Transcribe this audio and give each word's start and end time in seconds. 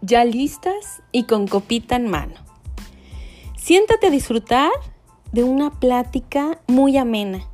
ya 0.00 0.24
listas 0.24 1.02
y 1.12 1.24
con 1.24 1.46
copita 1.46 1.96
en 1.96 2.08
mano. 2.08 2.34
Siéntate 3.56 4.08
a 4.08 4.10
disfrutar 4.10 4.70
de 5.32 5.44
una 5.44 5.70
plática 5.70 6.60
muy 6.66 6.96
amena, 6.96 7.48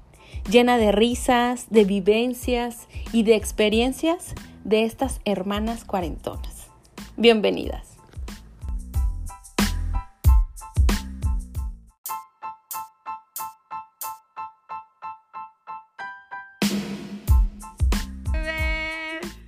llena 0.51 0.77
de 0.77 0.93
risas, 0.93 1.67
de 1.71 1.85
vivencias 1.85 2.87
y 3.13 3.23
de 3.23 3.37
experiencias 3.37 4.35
de 4.65 4.85
estas 4.85 5.21
hermanas 5.25 5.85
cuarentonas. 5.85 6.69
Bienvenidas. 7.17 7.89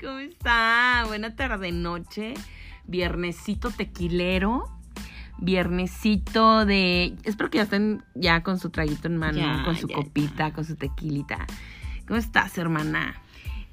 ¿Cómo 0.01 0.19
está? 0.19 1.05
Buena 1.07 1.37
tarde, 1.37 1.73
noche. 1.73 2.34
Viernesito 2.87 3.70
tequilero. 3.70 4.70
Viernesito 5.38 6.65
de. 6.65 7.16
Espero 7.24 7.51
que 7.51 7.59
ya 7.59 7.65
estén 7.65 8.05
ya 8.15 8.43
con 8.43 8.59
su 8.59 8.70
traguito 8.70 9.09
en 9.09 9.16
mano, 9.16 9.38
Ya, 9.38 9.62
con 9.65 9.77
su 9.77 9.88
copita, 9.88 10.52
con 10.52 10.65
su 10.65 10.77
tequilita. 10.77 11.47
¿Cómo 12.07 12.19
estás, 12.19 12.57
hermana? 12.59 13.20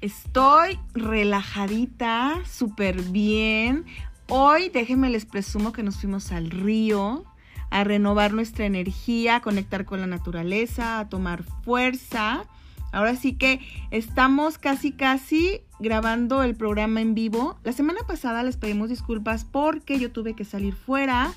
Estoy 0.00 0.78
relajadita, 0.94 2.40
súper 2.44 3.00
bien. 3.02 3.84
Hoy, 4.28 4.68
déjenme 4.70 5.10
les 5.10 5.26
presumo 5.26 5.72
que 5.72 5.82
nos 5.82 5.96
fuimos 5.96 6.32
al 6.32 6.50
río 6.50 7.24
a 7.70 7.84
renovar 7.84 8.32
nuestra 8.32 8.66
energía, 8.66 9.36
a 9.36 9.40
conectar 9.40 9.84
con 9.84 10.00
la 10.00 10.06
naturaleza, 10.06 10.98
a 10.98 11.08
tomar 11.08 11.42
fuerza. 11.42 12.44
Ahora 12.92 13.16
sí 13.16 13.32
que 13.32 13.60
estamos 13.90 14.58
casi, 14.58 14.92
casi 14.92 15.62
grabando 15.80 16.42
el 16.42 16.54
programa 16.54 17.00
en 17.00 17.14
vivo. 17.14 17.58
La 17.64 17.72
semana 17.72 18.00
pasada 18.06 18.42
les 18.42 18.56
pedimos 18.56 18.90
disculpas 18.90 19.44
porque 19.44 19.98
yo 19.98 20.12
tuve 20.12 20.34
que 20.34 20.44
salir 20.44 20.74
fuera 20.74 21.32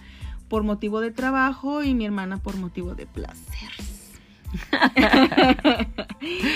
por 0.49 0.63
motivo 0.63 1.01
de 1.01 1.11
trabajo 1.11 1.81
y 1.81 1.93
mi 1.93 2.05
hermana 2.05 2.37
por 2.37 2.57
motivo 2.57 2.93
de 2.93 3.05
placer. 3.07 3.71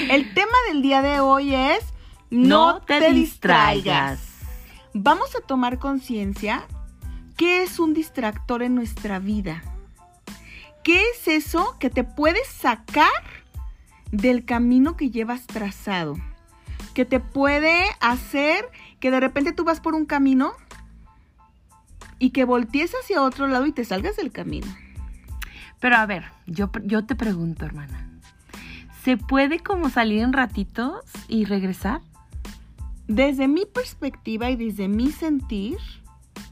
el 0.09 0.33
tema 0.33 0.57
del 0.69 0.81
día 0.81 1.01
de 1.01 1.19
hoy 1.19 1.55
es 1.55 1.83
no, 2.29 2.81
te, 2.81 3.11
distraigas. 3.11 4.21
Vamos 4.93 5.35
a 5.35 5.41
tomar 5.45 5.79
conciencia 5.79 6.65
qué 7.37 7.63
es 7.63 7.79
un 7.79 7.93
distractor 7.93 8.63
en 8.63 8.75
nuestra 8.75 9.19
vida. 9.19 9.63
¿Qué 10.83 11.01
es 11.13 11.27
eso 11.27 11.75
que 11.79 11.89
te 11.89 12.03
puede 12.03 12.39
sacar 12.45 13.38
del 14.11 14.45
camino 14.45 14.95
que 14.95 15.09
llevas 15.09 15.47
trazado? 15.47 16.15
Que 16.93 17.05
te 17.05 17.19
puede 17.19 17.83
hacer 18.01 18.65
que 18.99 19.11
de 19.11 19.19
repente 19.19 19.53
tú 19.53 19.63
vas 19.63 19.79
por 19.79 19.95
un 19.95 20.05
camino 20.05 20.53
y 22.17 22.31
que 22.31 22.43
voltees 22.43 22.93
hacia 23.01 23.21
otro 23.21 23.47
lado 23.47 23.65
y 23.65 23.71
te 23.71 23.85
salgas 23.85 24.17
del 24.17 24.31
camino. 24.31 24.67
Pero 25.79 25.95
a 25.95 26.05
ver, 26.05 26.25
yo, 26.45 26.69
yo 26.83 27.05
te 27.05 27.15
pregunto, 27.15 27.65
hermana. 27.65 28.09
¿Se 29.03 29.15
puede 29.15 29.59
como 29.59 29.89
salir 29.89 30.21
en 30.21 30.33
ratitos 30.33 31.05
y 31.29 31.45
regresar? 31.45 32.01
Desde 33.07 33.47
mi 33.47 33.65
perspectiva 33.65 34.49
y 34.49 34.55
desde 34.57 34.87
mi 34.87 35.11
sentir, 35.11 35.77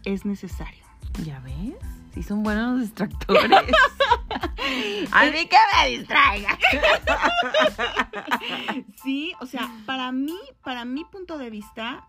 es 0.05 0.25
necesario. 0.25 0.83
¿Ya 1.23 1.39
ves? 1.41 1.75
Sí 2.13 2.23
son 2.23 2.43
buenos 2.43 2.71
los 2.71 2.81
distractores. 2.81 3.51
a 5.11 5.25
mí 5.25 5.47
que 5.47 5.57
me 5.75 5.89
distraiga. 5.97 6.57
Sí, 9.03 9.31
o 9.39 9.45
sea, 9.45 9.69
para 9.85 10.11
mí, 10.11 10.37
para 10.63 10.83
mi 10.85 11.05
punto 11.05 11.37
de 11.37 11.49
vista, 11.49 12.07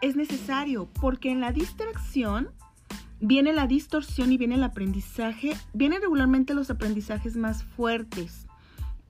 es 0.00 0.16
necesario, 0.16 0.88
porque 1.00 1.30
en 1.30 1.40
la 1.40 1.52
distracción 1.52 2.50
viene 3.20 3.52
la 3.52 3.66
distorsión 3.66 4.32
y 4.32 4.38
viene 4.38 4.54
el 4.54 4.64
aprendizaje, 4.64 5.56
vienen 5.72 6.00
regularmente 6.00 6.54
los 6.54 6.70
aprendizajes 6.70 7.36
más 7.36 7.64
fuertes. 7.64 8.46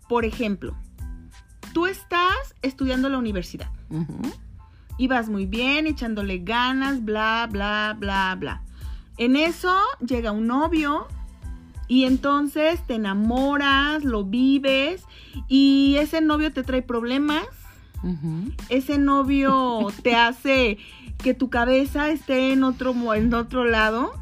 Por 0.08 0.24
ejemplo, 0.24 0.74
tú 1.74 1.86
estás 1.86 2.54
estudiando 2.62 3.08
la 3.08 3.18
universidad 3.18 3.70
Ujú. 3.90 4.22
y 4.96 5.06
vas 5.06 5.28
muy 5.28 5.46
bien, 5.46 5.86
echándole 5.86 6.38
ganas, 6.38 7.04
bla, 7.04 7.46
bla, 7.50 7.94
bla, 7.98 8.34
bla. 8.38 8.62
En 9.18 9.36
eso 9.36 9.76
llega 10.00 10.32
un 10.32 10.46
novio 10.46 11.06
y 11.88 12.04
entonces 12.04 12.80
te 12.86 12.94
enamoras, 12.94 14.04
lo 14.04 14.24
vives 14.24 15.02
y 15.48 15.96
ese 15.98 16.20
novio 16.20 16.52
te 16.52 16.62
trae 16.62 16.82
problemas, 16.82 17.46
ese 18.68 18.98
novio 18.98 19.88
te 20.02 20.14
hace 20.14 20.78
que 21.18 21.34
tu 21.34 21.50
cabeza 21.50 22.10
esté 22.10 22.52
en 22.52 22.62
otro, 22.62 22.94
en 23.14 23.34
otro 23.34 23.64
lado 23.64 24.12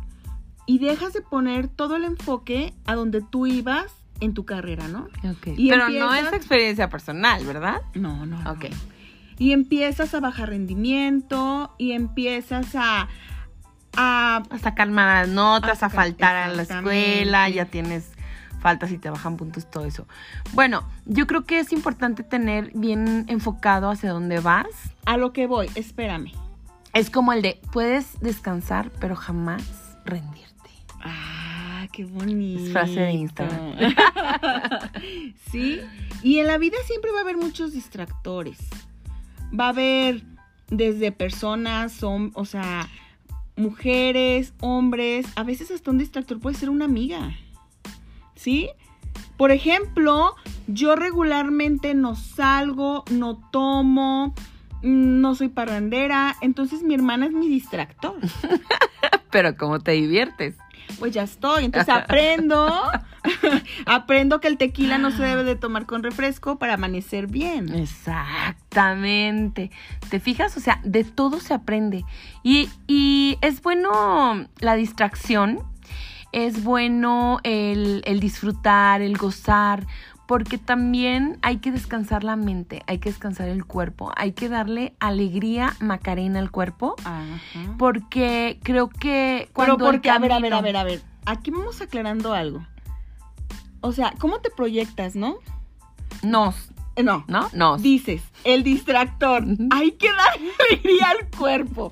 y 0.66 0.78
dejas 0.78 1.12
de 1.12 1.20
poner 1.20 1.68
todo 1.68 1.96
el 1.96 2.04
enfoque 2.04 2.72
a 2.86 2.94
donde 2.94 3.20
tú 3.20 3.46
ibas 3.46 3.92
en 4.20 4.32
tu 4.32 4.44
carrera, 4.46 4.88
¿no? 4.88 5.08
Y 5.56 5.68
Pero 5.68 5.88
no 5.90 6.14
empiezas- 6.14 6.26
es 6.28 6.32
experiencia 6.32 6.88
personal, 6.88 7.44
¿verdad? 7.44 7.82
No, 7.94 8.24
no, 8.24 8.42
no. 8.42 8.50
Ok. 8.52 8.66
Y 9.38 9.52
empiezas 9.52 10.14
a 10.14 10.20
bajar 10.20 10.48
rendimiento 10.48 11.74
y 11.76 11.92
empiezas 11.92 12.74
a, 12.74 13.08
a 13.96 14.42
A 14.48 14.58
sacar 14.58 14.88
malas 14.90 15.28
notas, 15.28 15.82
a 15.82 15.86
Ajá, 15.86 15.96
faltar 15.96 16.36
a 16.36 16.48
la 16.48 16.62
escuela, 16.62 17.48
ya 17.48 17.66
tienes 17.66 18.10
faltas 18.60 18.90
y 18.90 18.98
te 18.98 19.10
bajan 19.10 19.36
puntos, 19.36 19.70
todo 19.70 19.84
eso. 19.84 20.06
Bueno, 20.52 20.88
yo 21.04 21.26
creo 21.26 21.44
que 21.44 21.60
es 21.60 21.72
importante 21.72 22.22
tener 22.22 22.72
bien 22.74 23.24
enfocado 23.28 23.90
hacia 23.90 24.10
dónde 24.10 24.40
vas. 24.40 24.66
a 25.04 25.16
lo 25.16 25.32
que 25.32 25.46
voy, 25.46 25.70
espérame. 25.74 26.32
Es 26.92 27.10
como 27.10 27.32
el 27.32 27.42
de 27.42 27.60
puedes 27.72 28.18
descansar, 28.20 28.90
pero 29.00 29.16
jamás 29.16 29.62
rendirte. 30.04 30.70
Ah, 31.04 31.86
qué 31.92 32.04
bonito. 32.04 32.64
Es 32.64 32.72
frase 32.72 33.00
de 33.00 33.12
Instagram. 33.12 33.76
sí, 35.50 35.80
y 36.22 36.38
en 36.38 36.46
la 36.46 36.58
vida 36.58 36.76
siempre 36.86 37.12
va 37.12 37.18
a 37.18 37.22
haber 37.22 37.36
muchos 37.36 37.72
distractores. 37.72 38.58
Va 39.58 39.66
a 39.66 39.68
haber 39.68 40.22
desde 40.68 41.12
personas, 41.12 41.92
son, 41.92 42.32
o 42.34 42.44
sea, 42.44 42.88
mujeres, 43.56 44.52
hombres, 44.60 45.26
a 45.34 45.42
veces 45.42 45.70
hasta 45.70 45.90
un 45.90 45.98
distractor 45.98 46.40
puede 46.40 46.56
ser 46.56 46.70
una 46.70 46.84
amiga. 46.84 47.34
¿Sí? 48.34 48.70
Por 49.36 49.50
ejemplo, 49.50 50.34
yo 50.66 50.96
regularmente 50.96 51.94
no 51.94 52.14
salgo, 52.16 53.04
no 53.10 53.36
tomo, 53.50 54.34
mm, 54.82 55.20
no 55.20 55.34
soy 55.34 55.48
parrandera, 55.48 56.36
entonces 56.40 56.82
mi 56.82 56.94
hermana 56.94 57.26
es 57.26 57.32
mi 57.32 57.48
distractor. 57.48 58.16
Pero 59.30 59.56
¿cómo 59.56 59.80
te 59.80 59.92
diviertes? 59.92 60.56
Pues 60.98 61.12
ya 61.12 61.24
estoy, 61.24 61.64
entonces 61.64 61.92
aprendo, 61.92 62.66
aprendo 63.86 64.40
que 64.40 64.48
el 64.48 64.56
tequila 64.56 64.98
no 64.98 65.10
se 65.10 65.22
debe 65.22 65.44
de 65.44 65.56
tomar 65.56 65.86
con 65.86 66.02
refresco 66.02 66.58
para 66.58 66.74
amanecer 66.74 67.26
bien. 67.26 67.74
Exactamente. 68.76 69.70
¿Te 70.10 70.20
fijas? 70.20 70.56
O 70.56 70.60
sea, 70.60 70.80
de 70.84 71.04
todo 71.04 71.40
se 71.40 71.54
aprende. 71.54 72.04
Y, 72.42 72.68
y 72.86 73.38
es 73.40 73.62
bueno 73.62 74.46
la 74.58 74.74
distracción, 74.74 75.60
es 76.32 76.62
bueno 76.62 77.38
el, 77.42 78.02
el 78.04 78.20
disfrutar, 78.20 79.00
el 79.00 79.16
gozar, 79.16 79.86
porque 80.26 80.58
también 80.58 81.38
hay 81.40 81.58
que 81.58 81.72
descansar 81.72 82.22
la 82.22 82.36
mente, 82.36 82.82
hay 82.86 82.98
que 82.98 83.08
descansar 83.08 83.48
el 83.48 83.64
cuerpo, 83.64 84.12
hay 84.16 84.32
que 84.32 84.48
darle 84.48 84.94
alegría, 85.00 85.74
macarena 85.80 86.40
al 86.40 86.50
cuerpo, 86.50 86.96
Ajá. 87.04 87.22
porque 87.78 88.58
creo 88.62 88.88
que 88.88 89.48
Pero 89.54 89.76
cuando 89.76 89.86
el 89.86 89.92
porque, 89.96 90.10
a 90.10 90.18
ver, 90.18 90.32
a 90.32 90.40
ver, 90.40 90.52
a 90.52 90.60
ver, 90.60 90.76
a 90.76 90.84
ver, 90.84 91.02
aquí 91.24 91.50
vamos 91.50 91.80
aclarando 91.80 92.34
algo. 92.34 92.66
O 93.80 93.92
sea, 93.92 94.12
¿cómo 94.18 94.40
te 94.40 94.50
proyectas, 94.50 95.14
no? 95.14 95.36
Nos, 96.22 96.72
No, 97.02 97.24
¿no? 97.28 97.48
Nos. 97.52 97.82
dices, 97.82 98.22
el 98.44 98.62
distractor, 98.62 99.44
hay 99.70 99.92
que 99.92 100.08
darle 100.08 100.50
alegría 100.70 101.10
al 101.10 101.28
cuerpo. 101.36 101.90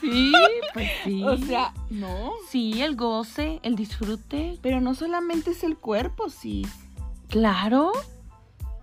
Sí, 0.00 0.32
pues 0.74 0.90
sí. 1.04 1.22
O 1.24 1.36
sea, 1.38 1.72
no. 1.90 2.32
sí, 2.50 2.82
el 2.82 2.94
goce, 2.96 3.60
el 3.62 3.74
disfrute. 3.74 4.58
Pero 4.62 4.80
no 4.80 4.94
solamente 4.94 5.52
es 5.52 5.64
el 5.64 5.76
cuerpo, 5.76 6.28
sí. 6.28 6.66
Claro, 7.28 7.92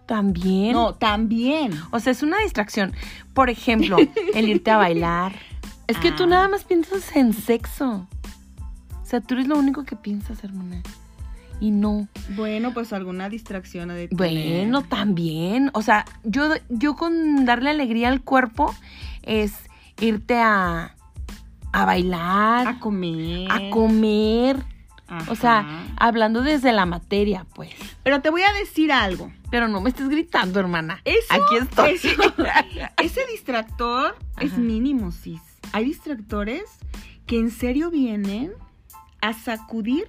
también. 0.08 0.74
No, 0.74 0.96
también. 0.96 1.72
O 1.92 2.00
sea, 2.00 2.12
es 2.12 2.24
una 2.24 2.40
distracción. 2.40 2.94
Por 3.34 3.50
ejemplo, 3.50 3.98
el 4.34 4.50
irte 4.50 4.72
a 4.72 4.78
bailar. 4.78 5.36
Es 5.88 5.98
que 5.98 6.12
tú 6.14 6.24
Ah. 6.24 6.28
nada 6.28 6.48
más 6.48 6.64
piensas 6.64 7.14
en 7.18 7.34
sexo. 7.34 8.08
O 9.02 9.06
sea, 9.06 9.20
tú 9.20 9.34
eres 9.34 9.48
lo 9.50 9.58
único 9.58 9.84
que 9.84 9.98
piensas, 9.98 10.42
hermana. 10.44 10.82
Y 11.62 11.72
no. 11.72 12.08
Bueno, 12.36 12.74
pues 12.74 12.92
alguna 12.92 13.30
distracción 13.30 13.88
de. 13.90 14.10
Bueno, 14.12 14.82
también. 14.82 15.70
O 15.74 15.82
sea, 15.82 16.04
yo, 16.24 16.50
yo 16.70 16.96
con 16.96 17.46
darle 17.46 17.70
alegría 17.70 18.10
al 18.10 18.22
cuerpo 18.22 18.76
es 19.22 19.54
irte 20.00 20.38
a, 20.40 20.96
a 21.72 21.86
bailar, 21.86 22.68
A 22.68 22.80
comer. 22.80 23.48
a 23.50 23.70
comer. 23.70 24.58
O 25.28 25.36
sea, 25.36 25.84
hablando 25.98 26.42
desde 26.42 26.72
la 26.72 26.86
materia, 26.86 27.46
pues. 27.54 27.70
Pero 28.02 28.22
te 28.22 28.30
voy 28.30 28.42
a 28.44 28.54
decir 28.54 28.92
algo. 28.94 29.30
Pero 29.52 29.68
no 29.68 29.82
me 29.82 29.90
estés 29.90 30.08
gritando, 30.08 30.60
hermana. 30.62 31.02
Eso, 31.04 31.28
Aquí 31.30 31.58
estoy. 31.62 31.92
eso- 31.96 32.34
ese 33.04 33.22
distractor 33.30 34.16
es 34.40 34.58
mínimo, 34.58 35.12
sis. 35.12 35.42
Hay 35.74 35.84
distractores 35.84 36.64
que 37.28 37.38
en 37.38 37.52
serio 37.52 37.92
vienen 37.92 38.54
a 39.22 39.34
sacudir 39.34 40.08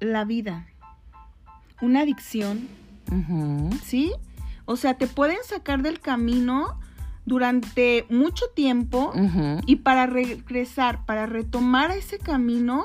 la 0.00 0.24
vida. 0.24 0.66
Una 1.80 2.00
adicción. 2.00 2.68
¿sí? 3.84 4.12
O 4.64 4.76
sea, 4.76 4.94
te 4.94 5.06
pueden 5.06 5.38
sacar 5.44 5.82
del 5.82 6.00
camino 6.00 6.80
durante 7.24 8.06
mucho 8.08 8.46
tiempo 8.54 9.12
y 9.66 9.76
para 9.76 10.06
regresar, 10.06 11.04
para 11.06 11.26
retomar 11.26 11.90
ese 11.90 12.18
camino, 12.18 12.82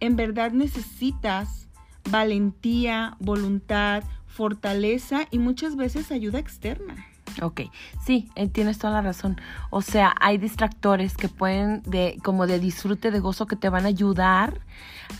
en 0.00 0.16
verdad 0.16 0.52
necesitas 0.52 1.68
valentía, 2.10 3.16
voluntad, 3.18 4.04
fortaleza 4.26 5.26
y 5.30 5.38
muchas 5.38 5.76
veces 5.76 6.12
ayuda 6.12 6.38
externa. 6.38 7.06
Ok, 7.42 7.62
sí, 8.04 8.28
eh, 8.34 8.48
tienes 8.48 8.78
toda 8.78 8.94
la 8.94 9.02
razón. 9.02 9.40
O 9.70 9.82
sea, 9.82 10.14
hay 10.20 10.38
distractores 10.38 11.16
que 11.16 11.28
pueden, 11.28 11.82
de, 11.82 12.18
como 12.22 12.46
de 12.46 12.58
disfrute, 12.58 13.10
de 13.10 13.20
gozo, 13.20 13.46
que 13.46 13.56
te 13.56 13.68
van 13.68 13.84
a 13.84 13.88
ayudar 13.88 14.60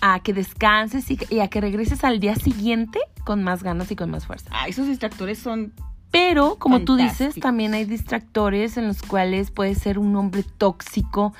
a 0.00 0.20
que 0.20 0.32
descanses 0.32 1.10
y, 1.10 1.18
y 1.30 1.40
a 1.40 1.48
que 1.48 1.60
regreses 1.60 2.04
al 2.04 2.20
día 2.20 2.34
siguiente 2.36 2.98
con 3.24 3.42
más 3.42 3.62
ganas 3.62 3.90
y 3.90 3.96
con 3.96 4.10
más 4.10 4.26
fuerza. 4.26 4.50
Ah, 4.52 4.68
esos 4.68 4.86
distractores 4.86 5.38
son 5.38 5.72
Pero, 6.10 6.56
como 6.58 6.80
tú 6.80 6.96
dices, 6.96 7.34
también 7.34 7.74
hay 7.74 7.84
distractores 7.84 8.76
en 8.76 8.86
los 8.86 9.02
cuales 9.02 9.50
puede 9.50 9.74
ser 9.74 9.98
un 9.98 10.14
hombre 10.16 10.42
tóxico 10.42 11.34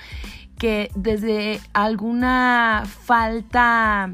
que 0.58 0.90
desde 0.94 1.61
alguna 1.73 2.84
falta, 2.87 4.11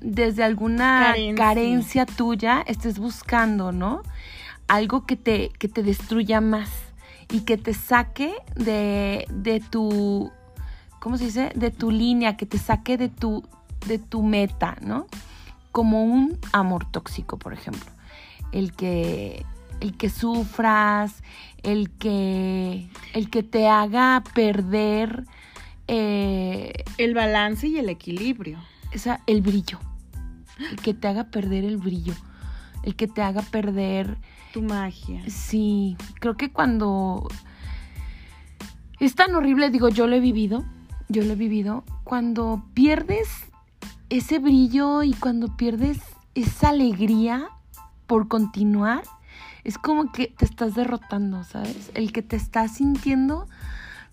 desde 0.00 0.44
alguna 0.44 1.08
Carencia. 1.08 1.34
carencia, 1.34 2.06
tuya, 2.06 2.64
estés 2.66 2.98
buscando, 2.98 3.72
¿no? 3.72 4.02
Algo 4.68 5.06
que 5.06 5.16
te, 5.16 5.50
que 5.58 5.68
te 5.68 5.82
destruya 5.82 6.40
más 6.40 6.70
y 7.30 7.40
que 7.40 7.56
te 7.56 7.74
saque 7.74 8.34
de, 8.54 9.26
de 9.30 9.60
tu, 9.60 10.30
¿cómo 11.00 11.18
se 11.18 11.24
dice? 11.24 11.52
De 11.54 11.70
tu 11.70 11.90
línea, 11.90 12.36
que 12.36 12.46
te 12.46 12.58
saque 12.58 12.96
de 12.96 13.08
tu, 13.08 13.44
de 13.86 13.98
tu 13.98 14.22
meta, 14.22 14.76
¿no? 14.80 15.06
Como 15.72 16.04
un 16.04 16.38
amor 16.52 16.90
tóxico, 16.90 17.38
por 17.38 17.52
ejemplo. 17.52 17.90
El 18.52 18.72
que, 18.72 19.44
el 19.80 19.96
que 19.96 20.10
sufras, 20.10 21.22
el 21.62 21.90
que, 21.90 22.88
el 23.12 23.30
que 23.30 23.42
te 23.42 23.68
haga 23.68 24.22
perder 24.34 25.24
eh, 25.86 26.84
el 26.96 27.14
balance 27.14 27.68
y 27.68 27.78
el 27.78 27.88
equilibrio. 27.88 28.58
esa, 28.92 29.20
el 29.26 29.42
brillo. 29.42 29.78
El 30.70 30.76
que 30.80 30.94
te 30.94 31.08
haga 31.08 31.24
perder 31.24 31.64
el 31.64 31.76
brillo. 31.76 32.14
El 32.82 32.96
que 32.96 33.06
te 33.06 33.22
haga 33.22 33.42
perder 33.42 34.18
Tu 34.58 34.64
magia. 34.64 35.22
Sí, 35.28 35.96
creo 36.20 36.36
que 36.36 36.50
cuando 36.50 37.28
es 38.98 39.14
tan 39.14 39.34
horrible, 39.34 39.70
digo, 39.70 39.88
yo 39.88 40.06
lo 40.06 40.16
he 40.16 40.20
vivido, 40.20 40.64
yo 41.08 41.22
lo 41.22 41.32
he 41.32 41.36
vivido, 41.36 41.84
cuando 42.04 42.64
pierdes 42.74 43.28
ese 44.08 44.38
brillo 44.38 45.02
y 45.02 45.12
cuando 45.14 45.56
pierdes 45.56 46.00
esa 46.34 46.70
alegría 46.70 47.48
por 48.06 48.28
continuar, 48.28 49.02
es 49.64 49.78
como 49.78 50.10
que 50.10 50.28
te 50.28 50.44
estás 50.44 50.74
derrotando, 50.74 51.44
¿sabes? 51.44 51.90
El 51.94 52.12
que 52.12 52.22
te 52.22 52.36
estás 52.36 52.76
sintiendo, 52.76 53.46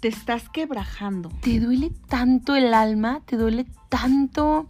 Te 0.02 0.10
estás 0.10 0.50
quebrajando. 0.50 1.30
te 1.42 1.60
duele 1.60 1.92
tanto 2.08 2.56
el 2.56 2.74
alma, 2.74 3.22
te 3.26 3.38
duele 3.38 3.66
tanto 3.90 4.68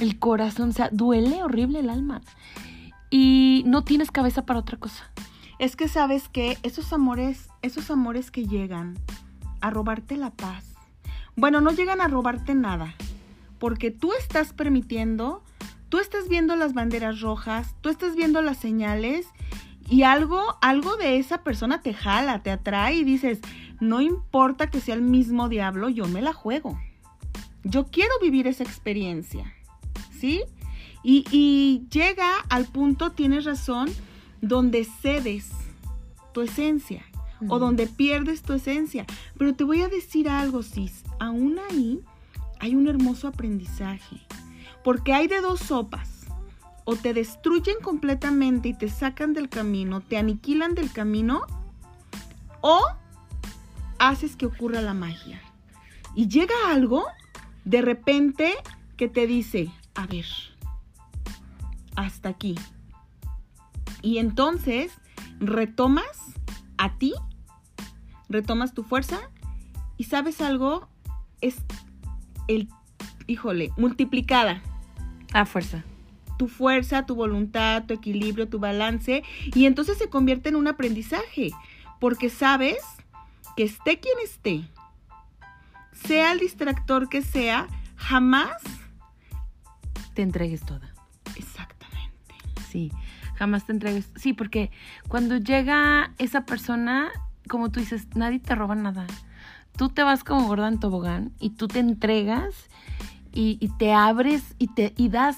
el 0.00 0.18
corazón, 0.18 0.70
o 0.70 0.72
sea, 0.72 0.88
duele 0.90 1.44
horrible 1.44 1.80
el 1.80 1.90
alma. 1.90 2.22
Y 3.18 3.62
no 3.64 3.82
tienes 3.82 4.10
cabeza 4.10 4.44
para 4.44 4.60
otra 4.60 4.76
cosa. 4.76 5.10
Es 5.58 5.74
que 5.74 5.88
sabes 5.88 6.28
que 6.28 6.58
esos 6.62 6.92
amores, 6.92 7.48
esos 7.62 7.90
amores 7.90 8.30
que 8.30 8.44
llegan 8.44 8.98
a 9.62 9.70
robarte 9.70 10.18
la 10.18 10.32
paz. 10.32 10.74
Bueno, 11.34 11.62
no 11.62 11.70
llegan 11.70 12.02
a 12.02 12.08
robarte 12.08 12.54
nada, 12.54 12.94
porque 13.58 13.90
tú 13.90 14.12
estás 14.12 14.52
permitiendo, 14.52 15.42
tú 15.88 15.98
estás 15.98 16.28
viendo 16.28 16.56
las 16.56 16.74
banderas 16.74 17.22
rojas, 17.22 17.74
tú 17.80 17.88
estás 17.88 18.16
viendo 18.16 18.42
las 18.42 18.58
señales 18.58 19.28
y 19.88 20.02
algo, 20.02 20.58
algo 20.60 20.98
de 20.98 21.16
esa 21.16 21.42
persona 21.42 21.80
te 21.80 21.94
jala, 21.94 22.42
te 22.42 22.50
atrae 22.50 22.96
y 22.96 23.04
dices, 23.04 23.40
no 23.80 24.02
importa 24.02 24.66
que 24.66 24.80
sea 24.80 24.94
el 24.94 25.00
mismo 25.00 25.48
diablo, 25.48 25.88
yo 25.88 26.06
me 26.06 26.20
la 26.20 26.34
juego. 26.34 26.78
Yo 27.64 27.86
quiero 27.86 28.12
vivir 28.20 28.46
esa 28.46 28.62
experiencia, 28.62 29.54
¿sí? 30.20 30.42
Y, 31.08 31.24
y 31.30 31.86
llega 31.88 32.40
al 32.48 32.64
punto, 32.64 33.12
tienes 33.12 33.44
razón, 33.44 33.88
donde 34.40 34.82
cedes 34.82 35.50
tu 36.34 36.40
esencia 36.40 37.04
o 37.48 37.60
donde 37.60 37.86
pierdes 37.86 38.42
tu 38.42 38.54
esencia. 38.54 39.06
Pero 39.38 39.54
te 39.54 39.62
voy 39.62 39.82
a 39.82 39.88
decir 39.88 40.28
algo, 40.28 40.64
Cis, 40.64 41.04
aún 41.20 41.60
ahí 41.70 42.00
hay 42.58 42.74
un 42.74 42.88
hermoso 42.88 43.28
aprendizaje, 43.28 44.20
porque 44.82 45.14
hay 45.14 45.28
de 45.28 45.40
dos 45.40 45.60
sopas. 45.60 46.26
O 46.84 46.96
te 46.96 47.14
destruyen 47.14 47.76
completamente 47.80 48.70
y 48.70 48.74
te 48.74 48.88
sacan 48.88 49.32
del 49.32 49.48
camino, 49.48 50.00
te 50.00 50.16
aniquilan 50.16 50.74
del 50.74 50.92
camino, 50.92 51.42
o 52.62 52.84
haces 54.00 54.34
que 54.34 54.46
ocurra 54.46 54.82
la 54.82 54.94
magia. 54.94 55.40
Y 56.16 56.26
llega 56.26 56.54
algo 56.68 57.04
de 57.64 57.80
repente 57.80 58.54
que 58.96 59.08
te 59.08 59.28
dice, 59.28 59.70
a 59.94 60.08
ver, 60.08 60.26
hasta 61.96 62.28
aquí. 62.28 62.54
Y 64.02 64.18
entonces 64.18 64.92
retomas 65.40 66.34
a 66.78 66.96
ti, 66.96 67.14
retomas 68.28 68.74
tu 68.74 68.84
fuerza 68.84 69.18
y 69.96 70.04
sabes 70.04 70.40
algo, 70.40 70.88
es 71.40 71.56
el, 72.48 72.68
híjole, 73.26 73.72
multiplicada. 73.76 74.62
A 75.32 75.44
fuerza. 75.46 75.84
Tu 76.38 76.48
fuerza, 76.48 77.06
tu 77.06 77.14
voluntad, 77.14 77.84
tu 77.86 77.94
equilibrio, 77.94 78.48
tu 78.48 78.58
balance. 78.58 79.22
Y 79.54 79.66
entonces 79.66 79.98
se 79.98 80.08
convierte 80.08 80.50
en 80.50 80.56
un 80.56 80.68
aprendizaje. 80.68 81.50
Porque 81.98 82.28
sabes 82.28 82.78
que 83.56 83.64
esté 83.64 83.98
quien 84.00 84.18
esté, 84.22 84.68
sea 85.92 86.32
el 86.32 86.38
distractor 86.38 87.08
que 87.08 87.22
sea, 87.22 87.68
jamás. 87.96 88.62
Te 90.14 90.22
entregues 90.22 90.60
toda. 90.64 90.95
Exactamente. 92.76 92.76
Sí, 92.76 92.92
jamás 93.34 93.66
te 93.66 93.72
entregues. 93.72 94.10
Sí, 94.16 94.32
porque 94.32 94.70
cuando 95.08 95.36
llega 95.36 96.12
esa 96.18 96.44
persona, 96.44 97.10
como 97.48 97.70
tú 97.70 97.80
dices, 97.80 98.06
nadie 98.14 98.38
te 98.38 98.54
roba 98.54 98.74
nada. 98.74 99.06
Tú 99.76 99.88
te 99.88 100.02
vas 100.02 100.24
como 100.24 100.46
gorda 100.46 100.68
en 100.68 100.80
tobogán 100.80 101.32
y 101.38 101.50
tú 101.50 101.68
te 101.68 101.80
entregas 101.80 102.54
y, 103.32 103.58
y 103.60 103.68
te 103.68 103.92
abres 103.92 104.54
y 104.58 104.68
te 104.68 104.94
y 104.96 105.08
das 105.08 105.36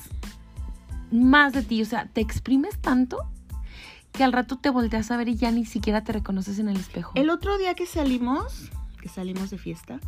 más 1.10 1.52
de 1.52 1.62
ti. 1.62 1.82
O 1.82 1.84
sea, 1.84 2.06
te 2.06 2.20
exprimes 2.20 2.78
tanto 2.78 3.18
que 4.12 4.24
al 4.24 4.32
rato 4.32 4.56
te 4.56 4.70
volteas 4.70 5.10
a 5.10 5.16
ver 5.16 5.28
y 5.28 5.36
ya 5.36 5.50
ni 5.50 5.64
siquiera 5.64 6.02
te 6.02 6.12
reconoces 6.12 6.58
en 6.58 6.68
el 6.68 6.76
espejo. 6.76 7.12
El 7.14 7.30
otro 7.30 7.58
día 7.58 7.74
que 7.74 7.86
salimos, 7.86 8.70
que 9.00 9.08
salimos 9.08 9.50
de 9.50 9.58
fiesta, 9.58 10.00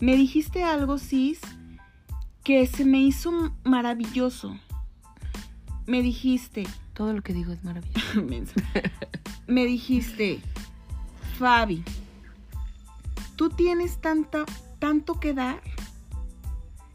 me 0.00 0.16
dijiste 0.16 0.64
algo, 0.64 0.98
Cis, 0.98 1.40
que 2.42 2.66
se 2.66 2.84
me 2.84 3.00
hizo 3.00 3.54
maravilloso. 3.64 4.56
Me 5.86 6.02
dijiste, 6.02 6.66
Todo 6.94 7.12
lo 7.12 7.22
que 7.22 7.32
digo 7.32 7.52
es 7.52 7.64
maravilloso. 7.64 8.20
me 9.46 9.64
dijiste, 9.64 10.40
Fabi, 11.38 11.82
tú 13.36 13.50
tienes 13.50 14.00
tanta, 14.00 14.44
tanto 14.78 15.20
que 15.20 15.34
dar. 15.34 15.60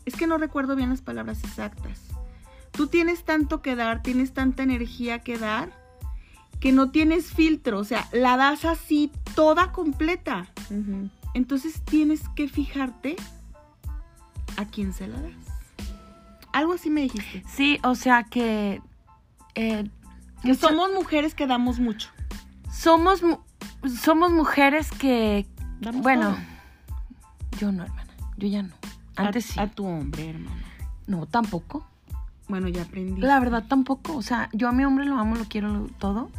Es 0.05 0.15
que 0.15 0.25
no 0.25 0.38
recuerdo 0.38 0.75
bien 0.75 0.89
las 0.89 1.01
palabras 1.01 1.43
exactas. 1.43 2.00
Tú 2.72 2.88
tienes 2.88 3.25
tanto 3.25 3.62
que 3.62 3.75
dar, 3.75 4.01
tienes 4.01 4.34
tanta 4.34 4.63
energía 4.63 5.19
que 5.19 5.38
dar, 5.38 5.72
que 6.60 6.72
no 6.72 6.91
tienes 6.91 7.34
filtro, 7.34 7.79
o 7.79 7.84
sea, 7.84 8.08
la 8.12 8.38
das 8.38 8.65
así 8.65 9.12
toda 9.36 9.72
completa. 9.72 10.48
Entonces 11.34 11.81
tienes 11.84 12.22
que 12.36 12.48
fijarte 12.48 13.17
a 14.58 14.65
quién 14.65 14.93
se 14.93 15.08
la 15.08 15.22
das. 15.22 15.49
Algo 16.53 16.74
así 16.74 16.89
me 16.89 17.01
dijiste. 17.01 17.44
Sí, 17.48 17.79
o 17.84 17.96
sea 17.96 18.24
que... 18.24 18.82
eh, 19.56 19.89
Que 20.44 20.56
somos 20.56 20.89
mujeres 20.94 21.36
que 21.36 21.48
damos 21.48 21.79
mucho. 21.79 22.10
somos, 22.72 23.22
mu- 23.24 23.39
somos 24.01 24.32
mujeres 24.32 24.91
que... 24.91 25.46
Damos 25.79 26.01
Bueno, 26.01 26.32
todo. 26.32 27.60
yo 27.60 27.72
no, 27.72 27.84
hermana. 27.84 28.12
Yo 28.38 28.48
ya 28.48 28.63
no. 28.63 28.74
Antes 29.15 29.50
a, 29.51 29.53
sí. 29.53 29.60
a 29.60 29.68
tu 29.68 29.86
hombre, 29.86 30.29
hermano. 30.29 30.62
No, 31.08 31.25
tampoco. 31.25 31.86
Bueno, 32.48 32.68
ya 32.68 32.82
aprendí. 32.84 33.22
La 33.22 33.39
verdad 33.39 33.63
tampoco. 33.68 34.15
O 34.15 34.22
sea, 34.22 34.50
yo 34.53 34.68
a 34.68 34.72
mi 34.72 34.84
hombre 34.86 35.06
lo 35.06 35.18
amo, 35.18 35.36
lo 35.36 35.46
quiero 35.46 35.70
lo- 35.74 35.88
todo. 36.00 36.29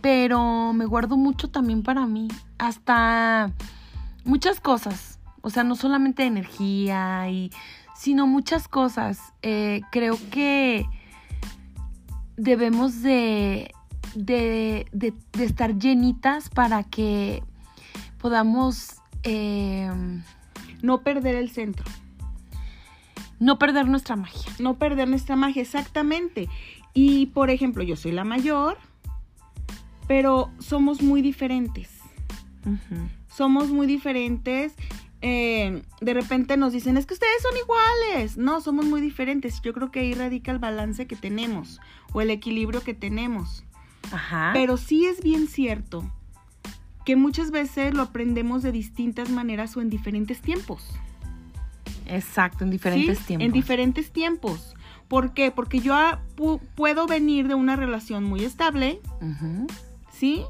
Pero 0.00 0.72
me 0.72 0.84
guardo 0.86 1.16
mucho 1.16 1.50
también 1.50 1.82
para 1.82 2.06
mí. 2.06 2.28
Hasta 2.58 3.50
muchas 4.24 4.60
cosas. 4.60 5.18
O 5.42 5.50
sea, 5.50 5.62
no 5.64 5.74
solamente 5.76 6.24
energía 6.24 7.28
y. 7.28 7.50
sino 8.02 8.26
muchas 8.26 8.66
cosas. 8.66 9.20
Eh, 9.42 9.80
creo 9.92 10.18
que 10.32 10.84
debemos 12.36 13.00
de, 13.02 13.70
de, 14.16 14.86
de- 14.92 15.14
de 15.32 15.44
estar 15.44 15.78
llenitas 15.78 16.48
para 16.50 16.82
que 16.82 17.42
podamos. 18.18 18.96
eh, 19.22 19.88
No 20.82 21.02
perder 21.02 21.36
el 21.36 21.50
centro. 21.50 21.84
No 23.38 23.56
perder 23.58 23.86
nuestra 23.86 24.16
magia. 24.16 24.50
No 24.58 24.74
perder 24.78 25.06
nuestra 25.08 25.36
magia, 25.36 25.62
exactamente. 25.62 26.48
Y 26.94 27.26
por 27.26 27.50
ejemplo, 27.50 27.84
yo 27.84 27.94
soy 27.94 28.10
la 28.10 28.24
mayor, 28.24 28.78
pero 30.08 30.50
somos 30.58 31.02
muy 31.02 31.22
diferentes. 31.22 31.88
Somos 33.28 33.68
muy 33.70 33.86
diferentes. 33.86 34.74
Eh, 35.22 35.82
de 36.00 36.14
repente 36.14 36.56
nos 36.56 36.72
dicen, 36.72 36.96
es 36.96 37.06
que 37.06 37.14
ustedes 37.14 37.40
son 37.42 37.56
iguales. 37.56 38.36
No, 38.36 38.60
somos 38.60 38.84
muy 38.86 39.00
diferentes. 39.00 39.60
Yo 39.62 39.72
creo 39.72 39.90
que 39.90 40.00
ahí 40.00 40.14
radica 40.14 40.50
el 40.50 40.58
balance 40.58 41.06
que 41.06 41.14
tenemos 41.16 41.80
o 42.12 42.20
el 42.20 42.30
equilibrio 42.30 42.82
que 42.82 42.92
tenemos. 42.94 43.64
Ajá. 44.10 44.50
Pero 44.52 44.76
sí 44.76 45.06
es 45.06 45.22
bien 45.22 45.46
cierto 45.46 46.04
que 47.04 47.14
muchas 47.16 47.50
veces 47.50 47.94
lo 47.94 48.02
aprendemos 48.02 48.62
de 48.62 48.72
distintas 48.72 49.30
maneras 49.30 49.76
o 49.76 49.80
en 49.80 49.90
diferentes 49.90 50.40
tiempos. 50.40 50.88
Exacto, 52.06 52.64
en 52.64 52.70
diferentes 52.70 53.18
¿sí? 53.18 53.24
tiempos. 53.26 53.46
En 53.46 53.52
diferentes 53.52 54.10
tiempos. 54.12 54.74
¿Por 55.08 55.34
qué? 55.34 55.50
Porque 55.50 55.80
yo 55.80 55.94
pu- 56.36 56.60
puedo 56.74 57.06
venir 57.06 57.46
de 57.48 57.54
una 57.54 57.76
relación 57.76 58.24
muy 58.24 58.44
estable. 58.44 59.00
¿sí? 60.12 60.42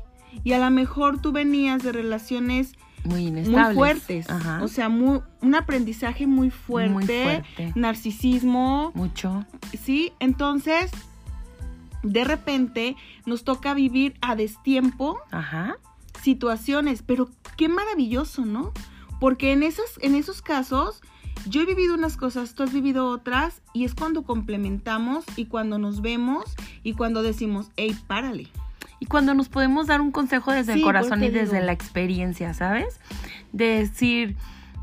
Y 0.45 0.52
a 0.52 0.59
lo 0.59 0.71
mejor 0.71 1.21
tú 1.21 1.33
venías 1.33 1.83
de 1.83 1.93
relaciones 1.93 2.73
Muy 3.05 3.31
muy 3.31 3.75
fuertes. 3.75 4.31
Ajá. 4.31 4.61
O 4.63 4.69
sea, 4.69 4.89
muy, 4.89 5.21
un 5.41 5.55
aprendizaje 5.55 6.27
muy 6.27 6.51
fuerte, 6.51 6.93
Muy 6.93 7.05
fuerte. 7.05 7.73
narcisismo, 7.75 8.93
Mucho. 8.95 9.45
¿sí? 9.81 10.13
Entonces, 10.21 10.91
de 12.03 12.25
repente 12.25 12.97
nos 13.27 13.45
toca 13.45 13.75
vivir 13.75 14.15
a 14.21 14.37
destiempo 14.37 15.19
Ajá. 15.31 15.77
situaciones, 16.23 17.03
pero 17.03 17.29
qué 17.57 17.69
maravilloso, 17.69 18.45
¿no? 18.45 18.73
Porque 19.21 19.53
en 19.53 19.63
esos, 19.63 19.99
en 20.01 20.15
esos 20.15 20.43
casos 20.43 21.01
yo 21.49 21.63
he 21.63 21.67
vivido 21.67 21.95
unas 21.95 22.17
cosas, 22.17 22.55
tú 22.55 22.63
has 22.63 22.73
vivido 22.73 23.07
otras, 23.09 23.63
y 23.73 23.85
es 23.85 23.95
cuando 23.95 24.23
complementamos 24.23 25.25
y 25.37 25.47
cuando 25.47 25.79
nos 25.79 26.01
vemos 26.03 26.45
y 26.83 26.93
cuando 26.95 27.23
decimos, 27.23 27.71
hey, 27.77 27.97
párale. 28.07 28.49
Y 29.03 29.07
cuando 29.07 29.35
nos 29.35 29.49
podemos 29.49 29.89
dar 29.89 30.01
un 30.01 30.13
consejo 30.13 30.53
desde 30.53 30.75
Sí, 30.75 30.79
el 30.79 30.85
corazón 30.85 31.25
y 31.25 31.29
desde 31.29 31.57
digo. 31.57 31.67
la 31.67 31.73
experiencia, 31.73 32.55
¿sabes? 32.55 33.01
De 33.51 33.81
decir, 33.81 34.37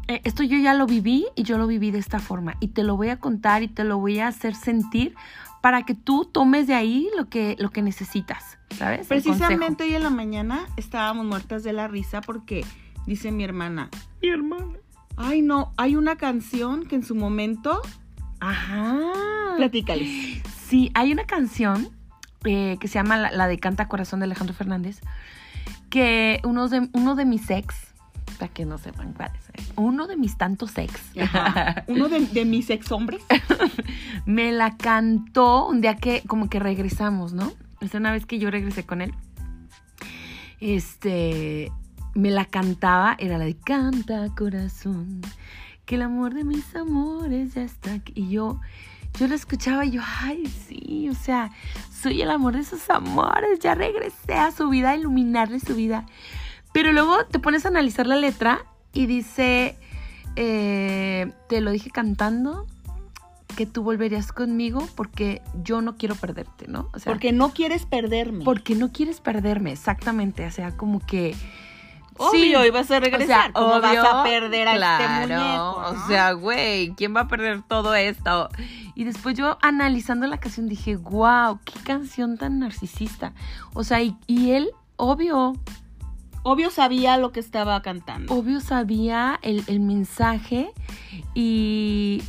eh, 0.10 0.20
esto 0.26 0.44
yo 0.44 0.58
ya 0.58 0.74
lo 0.74 0.88
viví 0.88 1.26
y 1.38 1.44
yo 1.44 1.58
lo 1.58 1.68
viví 1.68 1.90
de 1.92 2.00
esta 2.00 2.20
forma. 2.20 2.56
Y 2.60 2.68
te 2.68 2.84
lo 2.84 2.98
voy 2.98 3.08
a 3.08 3.18
contar 3.18 3.64
y 3.64 3.70
te 3.70 3.86
lo 3.86 3.98
voy 3.98 4.20
a 4.20 4.28
hacer 4.28 4.56
sentir 4.56 5.16
para 5.62 5.84
que 5.84 5.96
tú 5.96 6.26
tomes 6.26 6.68
de 6.68 6.74
ahí 6.76 7.08
lo 7.16 7.30
que, 7.30 7.56
lo 7.60 7.70
que 7.70 7.82
necesitas, 7.82 8.58
¿sabes? 8.78 9.08
Precisamente 9.08 9.86
hoy 9.86 9.96
en 9.96 10.04
la 10.04 10.10
mañana 10.10 10.66
estábamos 10.76 11.26
muertas 11.26 11.64
de 11.64 11.72
la 11.72 11.88
risa 11.88 12.20
porque 12.20 12.66
dice 13.08 13.32
mi 13.32 13.46
hermana. 13.46 13.90
Mi 14.22 14.28
hermana. 14.28 14.80
ay 15.16 15.42
no, 15.42 15.72
hay 15.78 15.96
una 15.96 16.18
canción 16.18 16.86
que 16.86 16.96
en 16.96 17.04
su 17.06 17.16
momento, 17.16 17.82
Ajá. 18.42 19.00
platícales. 19.56 20.42
Sí, 20.68 20.92
hay 20.94 21.14
una 21.14 21.24
canción 21.24 21.88
eh, 22.46 22.78
que 22.80 22.88
se 22.88 22.96
llama 22.96 23.18
la, 23.18 23.32
la 23.32 23.48
de 23.48 23.60
Canta 23.60 23.88
Corazón 23.88 24.20
de 24.20 24.26
Alejandro 24.26 24.56
Fernández, 24.56 25.02
que 25.90 26.40
uno 26.44 26.68
de, 26.68 26.90
uno 26.94 27.16
de 27.16 27.26
mis 27.26 27.50
ex, 27.50 27.76
para 28.38 28.52
que 28.54 28.66
no 28.66 28.78
sepan 28.78 29.14
cuál 29.14 29.32
es, 29.36 29.50
eh, 29.50 29.72
uno 29.76 30.08
de 30.08 30.16
mis 30.16 30.38
tantos 30.38 30.78
ex, 30.78 31.02
Ajá. 31.22 31.84
Uno 31.88 32.10
de, 32.10 32.22
de 32.22 32.46
mis 32.46 32.70
ex 32.70 32.92
hombres. 32.92 33.22
me 34.26 34.52
la 34.52 34.78
cantó 34.78 35.68
un 35.68 35.82
día 35.82 35.96
que 35.96 36.24
como 36.28 36.50
que 36.50 36.60
regresamos, 36.60 37.34
¿no? 37.34 37.52
Es 37.82 37.94
una 37.94 38.12
vez 38.12 38.26
que 38.26 38.40
yo 38.40 38.52
regresé 38.52 38.86
con 38.86 39.02
él. 39.02 39.14
Este, 40.60 41.72
me 42.14 42.32
la 42.32 42.46
cantaba, 42.46 43.16
era 43.20 43.38
la 43.38 43.46
de 43.46 43.56
Canta 43.56 44.28
Corazón, 44.36 45.22
que 45.86 45.96
el 45.96 46.02
amor 46.02 46.34
de 46.34 46.44
mis 46.44 46.76
amores 46.76 47.54
ya 47.54 47.64
está 47.64 47.94
aquí. 47.94 48.14
Y 48.16 48.30
yo, 48.30 48.60
yo 49.20 49.28
la 49.28 49.36
escuchaba 49.36 49.86
y 49.86 49.92
yo, 49.92 50.02
ay, 50.22 50.48
sí, 50.48 51.10
o 51.10 51.14
sea, 51.14 51.52
soy 51.92 52.22
el 52.22 52.32
amor 52.32 52.56
de 52.56 52.64
sus 52.64 52.90
amores, 52.90 53.60
ya 53.60 53.76
regresé 53.76 54.34
a 54.34 54.52
su 54.52 54.70
vida, 54.70 54.92
a 54.92 54.96
iluminarle 54.96 55.60
su 55.60 55.76
vida. 55.76 56.06
Pero 56.72 56.94
luego 56.94 57.26
te 57.26 57.40
pones 57.40 57.66
a 57.66 57.70
analizar 57.70 58.08
la 58.08 58.16
letra 58.16 58.66
y 58.94 59.08
dice, 59.08 59.78
eh, 60.36 61.32
te 61.50 61.60
lo 61.62 61.72
dije 61.72 61.90
cantando, 61.90 62.66
que 63.58 63.66
tú 63.66 63.84
volverías 63.84 64.32
conmigo 64.32 64.88
porque 64.96 65.42
yo 65.64 65.82
no 65.82 65.98
quiero 65.98 66.16
perderte, 66.16 66.68
¿no? 66.68 66.88
O 66.94 67.00
sea, 67.00 67.12
Porque 67.12 67.34
no 67.34 67.52
quieres 67.52 67.86
perderme. 67.86 68.46
porque 68.46 68.76
no 68.76 68.94
quieres 68.94 69.20
perderme, 69.20 69.74
exactamente. 69.74 70.46
O 70.46 70.52
sea, 70.52 70.78
como 70.78 71.06
que. 71.06 71.36
Obvio, 72.20 72.66
ibas 72.66 72.92
a 72.92 73.00
regresar. 73.00 73.26
O 73.28 73.28
sea, 73.28 73.52
¿Cómo 73.54 73.82
vas 73.82 74.06
a 74.06 74.24
perder 74.24 74.68
a 74.68 74.76
claro, 74.76 75.04
este 75.04 75.34
muñeco? 75.34 75.76
O 75.78 76.08
sea, 76.08 76.32
güey, 76.34 76.94
¿quién 76.96 77.16
va 77.16 77.22
a 77.22 77.28
perder 77.28 77.62
todo 77.62 77.96
esto? 77.96 78.50
Y 78.94 79.06
después 79.06 79.38
yo 79.38 79.58
analizando 79.62 80.28
la 80.28 80.38
canción 80.38 80.68
dije, 80.68 80.98
wow, 80.98 81.60
qué 81.64 81.80
canción 81.84 82.38
tan 82.38 82.60
narcisista. 82.60 83.34
O 83.74 83.86
sea, 83.86 84.02
y, 84.02 84.18
y 84.28 84.52
él, 84.52 84.72
obvio, 84.98 85.54
obvio 86.44 86.70
sabía 86.72 87.18
lo 87.18 87.32
que 87.32 87.40
estaba 87.40 87.82
cantando. 87.82 88.34
obvio 88.34 88.60
sabía 88.60 89.40
el, 89.42 89.64
el 89.68 89.80
mensaje 89.80 90.74
y, 91.34 92.22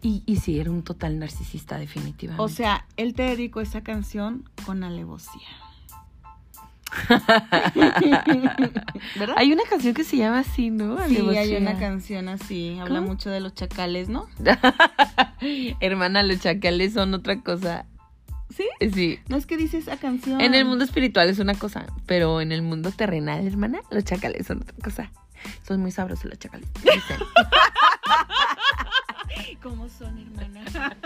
y, 0.00 0.22
y 0.24 0.36
sí, 0.36 0.58
era 0.58 0.70
un 0.70 0.82
total 0.82 1.18
narcisista, 1.18 1.76
definitivamente. 1.78 2.42
O 2.42 2.48
sea, 2.48 2.86
él 2.96 3.12
te 3.12 3.24
dedicó 3.24 3.60
esa 3.60 3.82
canción 3.82 4.48
con 4.64 4.84
alevosía. 4.84 5.48
¿Verdad? 9.16 9.34
hay 9.36 9.52
una 9.52 9.62
canción 9.68 9.94
que 9.94 10.04
se 10.04 10.16
llama 10.16 10.40
así, 10.40 10.70
¿no? 10.70 10.96
sí, 11.08 11.16
hay 11.36 11.56
una 11.56 11.78
canción 11.78 12.28
así. 12.28 12.78
Habla 12.80 13.00
¿Cómo? 13.00 13.08
mucho 13.12 13.30
de 13.30 13.40
los 13.40 13.54
chacales, 13.54 14.08
¿no? 14.08 14.28
Hermana, 15.80 16.22
los 16.22 16.40
chacales 16.40 16.92
son 16.94 17.14
otra 17.14 17.40
cosa. 17.40 17.86
¿Sí? 18.54 18.66
Sí. 18.94 19.18
No 19.28 19.36
es 19.36 19.46
que 19.46 19.56
dice 19.56 19.78
esa 19.78 19.96
canción. 19.96 20.40
En 20.40 20.54
el 20.54 20.64
mundo 20.64 20.84
espiritual 20.84 21.28
es 21.28 21.38
una 21.38 21.54
cosa, 21.54 21.86
pero 22.06 22.40
en 22.40 22.52
el 22.52 22.62
mundo 22.62 22.92
terrenal, 22.92 23.46
hermana, 23.46 23.80
los 23.90 24.04
chacales 24.04 24.46
son 24.46 24.62
otra 24.62 24.76
cosa. 24.82 25.10
Son 25.66 25.80
muy 25.80 25.90
sabrosos 25.90 26.26
los 26.26 26.38
chacales. 26.38 26.68
dicen. 26.82 27.18
¿Cómo 29.62 29.88
son, 29.88 30.18
hermana? 30.18 30.96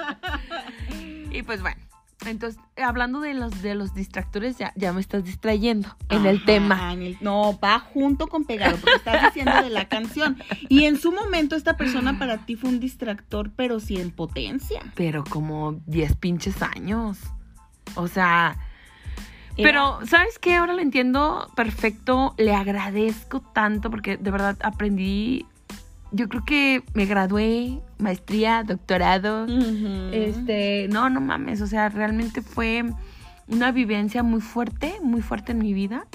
y 1.30 1.42
pues 1.42 1.60
bueno, 1.62 1.80
entonces, 2.26 2.60
hablando 2.76 3.20
de 3.20 3.34
los 3.34 3.62
de 3.62 3.74
los 3.74 3.94
distractores, 3.94 4.58
ya, 4.58 4.72
ya 4.76 4.92
me 4.92 5.00
estás 5.00 5.24
distrayendo 5.24 5.96
en 6.08 6.26
el 6.26 6.44
tema. 6.44 6.92
en 6.92 7.02
el- 7.02 7.18
no, 7.20 7.58
va 7.58 7.78
junto 7.80 8.26
con 8.28 8.44
pegado, 8.44 8.76
porque 8.78 8.96
estás 8.96 9.22
diciendo 9.34 9.62
de 9.62 9.70
la 9.70 9.88
canción. 9.88 10.36
Y 10.68 10.84
en 10.84 10.98
su 10.98 11.12
momento 11.12 11.56
esta 11.56 11.76
persona 11.76 12.18
para 12.18 12.44
ti 12.44 12.56
fue 12.56 12.70
un 12.70 12.80
distractor, 12.80 13.50
pero 13.56 13.80
sí 13.80 13.96
en 14.00 14.10
potencia. 14.10 14.82
Pero 14.94 15.24
como 15.24 15.80
10 15.86 16.16
pinches 16.16 16.62
años. 16.62 17.18
O 17.94 18.06
sea, 18.08 18.56
Pero, 19.56 19.98
¿sabes 20.06 20.38
qué? 20.38 20.56
Ahora 20.56 20.72
lo 20.72 20.80
entiendo 20.80 21.50
perfecto. 21.54 22.34
Le 22.38 22.54
agradezco 22.54 23.40
tanto 23.40 23.90
porque 23.90 24.16
de 24.16 24.30
verdad 24.30 24.56
aprendí. 24.62 25.44
Yo 26.12 26.28
creo 26.28 26.44
que 26.44 26.82
me 26.94 27.06
gradué, 27.06 27.80
maestría, 27.98 28.64
doctorado. 28.64 29.46
Este, 30.12 30.88
no, 30.90 31.08
no 31.10 31.20
mames. 31.20 31.60
O 31.60 31.66
sea, 31.66 31.88
realmente 31.88 32.42
fue 32.42 32.84
una 33.46 33.70
vivencia 33.72 34.22
muy 34.22 34.40
fuerte, 34.40 34.94
muy 35.02 35.22
fuerte 35.22 35.52
en 35.52 35.58
mi 35.58 35.72
vida. 35.72 36.06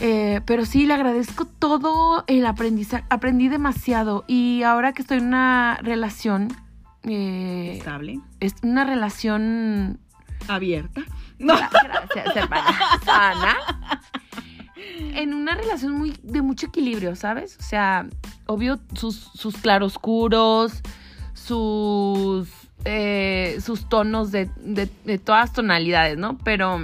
Eh, 0.00 0.40
pero 0.46 0.64
sí, 0.66 0.86
le 0.86 0.94
agradezco 0.94 1.44
todo 1.44 2.24
el 2.26 2.46
aprendizaje. 2.46 3.04
Aprendí 3.10 3.48
demasiado. 3.48 4.24
Y 4.26 4.62
ahora 4.62 4.92
que 4.92 5.02
estoy 5.02 5.18
en 5.18 5.26
una 5.26 5.78
relación. 5.82 6.48
eh, 7.04 7.74
Estable, 7.78 8.20
es 8.40 8.54
una 8.62 8.84
relación 8.84 10.00
abierta. 10.48 11.02
No. 11.38 11.54
Gra- 11.54 11.68
Gracias, 11.84 12.36
hermana. 12.36 12.78
Sana. 13.04 13.56
En 15.16 15.32
una 15.32 15.54
relación 15.54 15.92
muy 15.92 16.14
de 16.22 16.42
mucho 16.42 16.66
equilibrio, 16.66 17.14
¿sabes? 17.16 17.56
O 17.58 17.62
sea, 17.62 18.06
obvio, 18.46 18.78
sus, 18.94 19.16
sus 19.34 19.56
claroscuros, 19.56 20.80
sus, 21.32 22.48
eh, 22.84 23.58
sus 23.64 23.88
tonos 23.88 24.30
de, 24.32 24.50
de, 24.56 24.90
de 25.04 25.18
todas 25.18 25.52
tonalidades, 25.52 26.16
¿no? 26.18 26.38
Pero, 26.38 26.78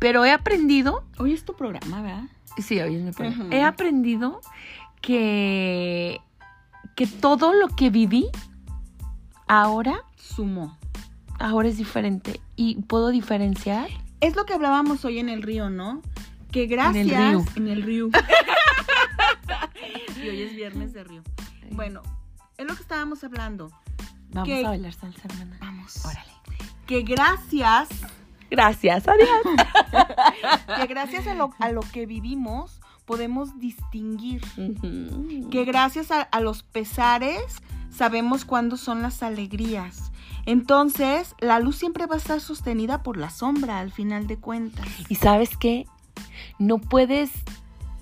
pero 0.00 0.24
he 0.24 0.30
aprendido, 0.32 1.04
Hoy 1.18 1.32
es 1.32 1.44
tu 1.44 1.54
programa, 1.54 2.02
¿verdad? 2.02 2.24
sí, 2.58 2.80
oye, 2.80 2.98
me 2.98 3.12
pone- 3.12 3.30
Ujú. 3.30 3.48
he 3.52 3.62
aprendido 3.62 4.40
que, 5.00 6.20
que 6.96 7.06
todo 7.06 7.52
lo 7.52 7.68
que 7.68 7.90
viví 7.90 8.26
ahora, 9.46 10.02
Sumó. 10.16 10.76
ahora 11.38 11.68
es 11.68 11.78
diferente 11.78 12.40
y 12.56 12.82
puedo 12.82 13.08
diferenciar 13.10 13.88
Es 14.20 14.34
lo 14.36 14.44
que 14.44 14.54
hablábamos 14.54 15.04
hoy 15.04 15.18
en 15.20 15.28
el 15.28 15.42
río, 15.42 15.70
¿no? 15.70 16.02
Que 16.50 16.66
gracias. 16.66 17.06
el 17.06 17.10
río. 17.16 17.44
En 17.56 17.68
el 17.68 17.82
río. 17.82 18.08
y 20.16 20.28
hoy 20.28 20.42
es 20.42 20.54
viernes 20.54 20.92
de 20.92 21.04
río. 21.04 21.22
Bueno, 21.70 22.02
es 22.56 22.66
lo 22.66 22.74
que 22.74 22.82
estábamos 22.82 23.22
hablando. 23.24 23.70
Vamos 24.30 24.48
que- 24.48 24.64
a 24.64 24.68
bailar 24.70 24.92
salsa, 24.92 25.22
hermana. 25.24 25.56
Vamos. 25.60 26.04
Órale. 26.04 26.32
Que 26.86 27.02
gracias, 27.02 27.88
Gracias, 28.50 29.06
adiós. 29.06 29.28
que 30.78 30.86
gracias 30.86 31.26
a 31.26 31.34
lo, 31.34 31.52
a 31.58 31.70
lo 31.70 31.80
que 31.82 32.06
vivimos 32.06 32.80
podemos 33.04 33.58
distinguir. 33.58 34.40
Que 35.50 35.64
gracias 35.66 36.10
a, 36.10 36.22
a 36.22 36.40
los 36.40 36.62
pesares 36.62 37.42
sabemos 37.90 38.46
cuándo 38.46 38.78
son 38.78 39.02
las 39.02 39.22
alegrías. 39.22 40.12
Entonces, 40.46 41.34
la 41.40 41.58
luz 41.60 41.76
siempre 41.76 42.06
va 42.06 42.14
a 42.14 42.18
estar 42.18 42.40
sostenida 42.40 43.02
por 43.02 43.18
la 43.18 43.28
sombra 43.28 43.80
al 43.80 43.92
final 43.92 44.26
de 44.26 44.38
cuentas. 44.38 44.86
¿Y 45.10 45.16
sabes 45.16 45.54
qué? 45.58 45.84
No 46.58 46.78
puedes 46.78 47.30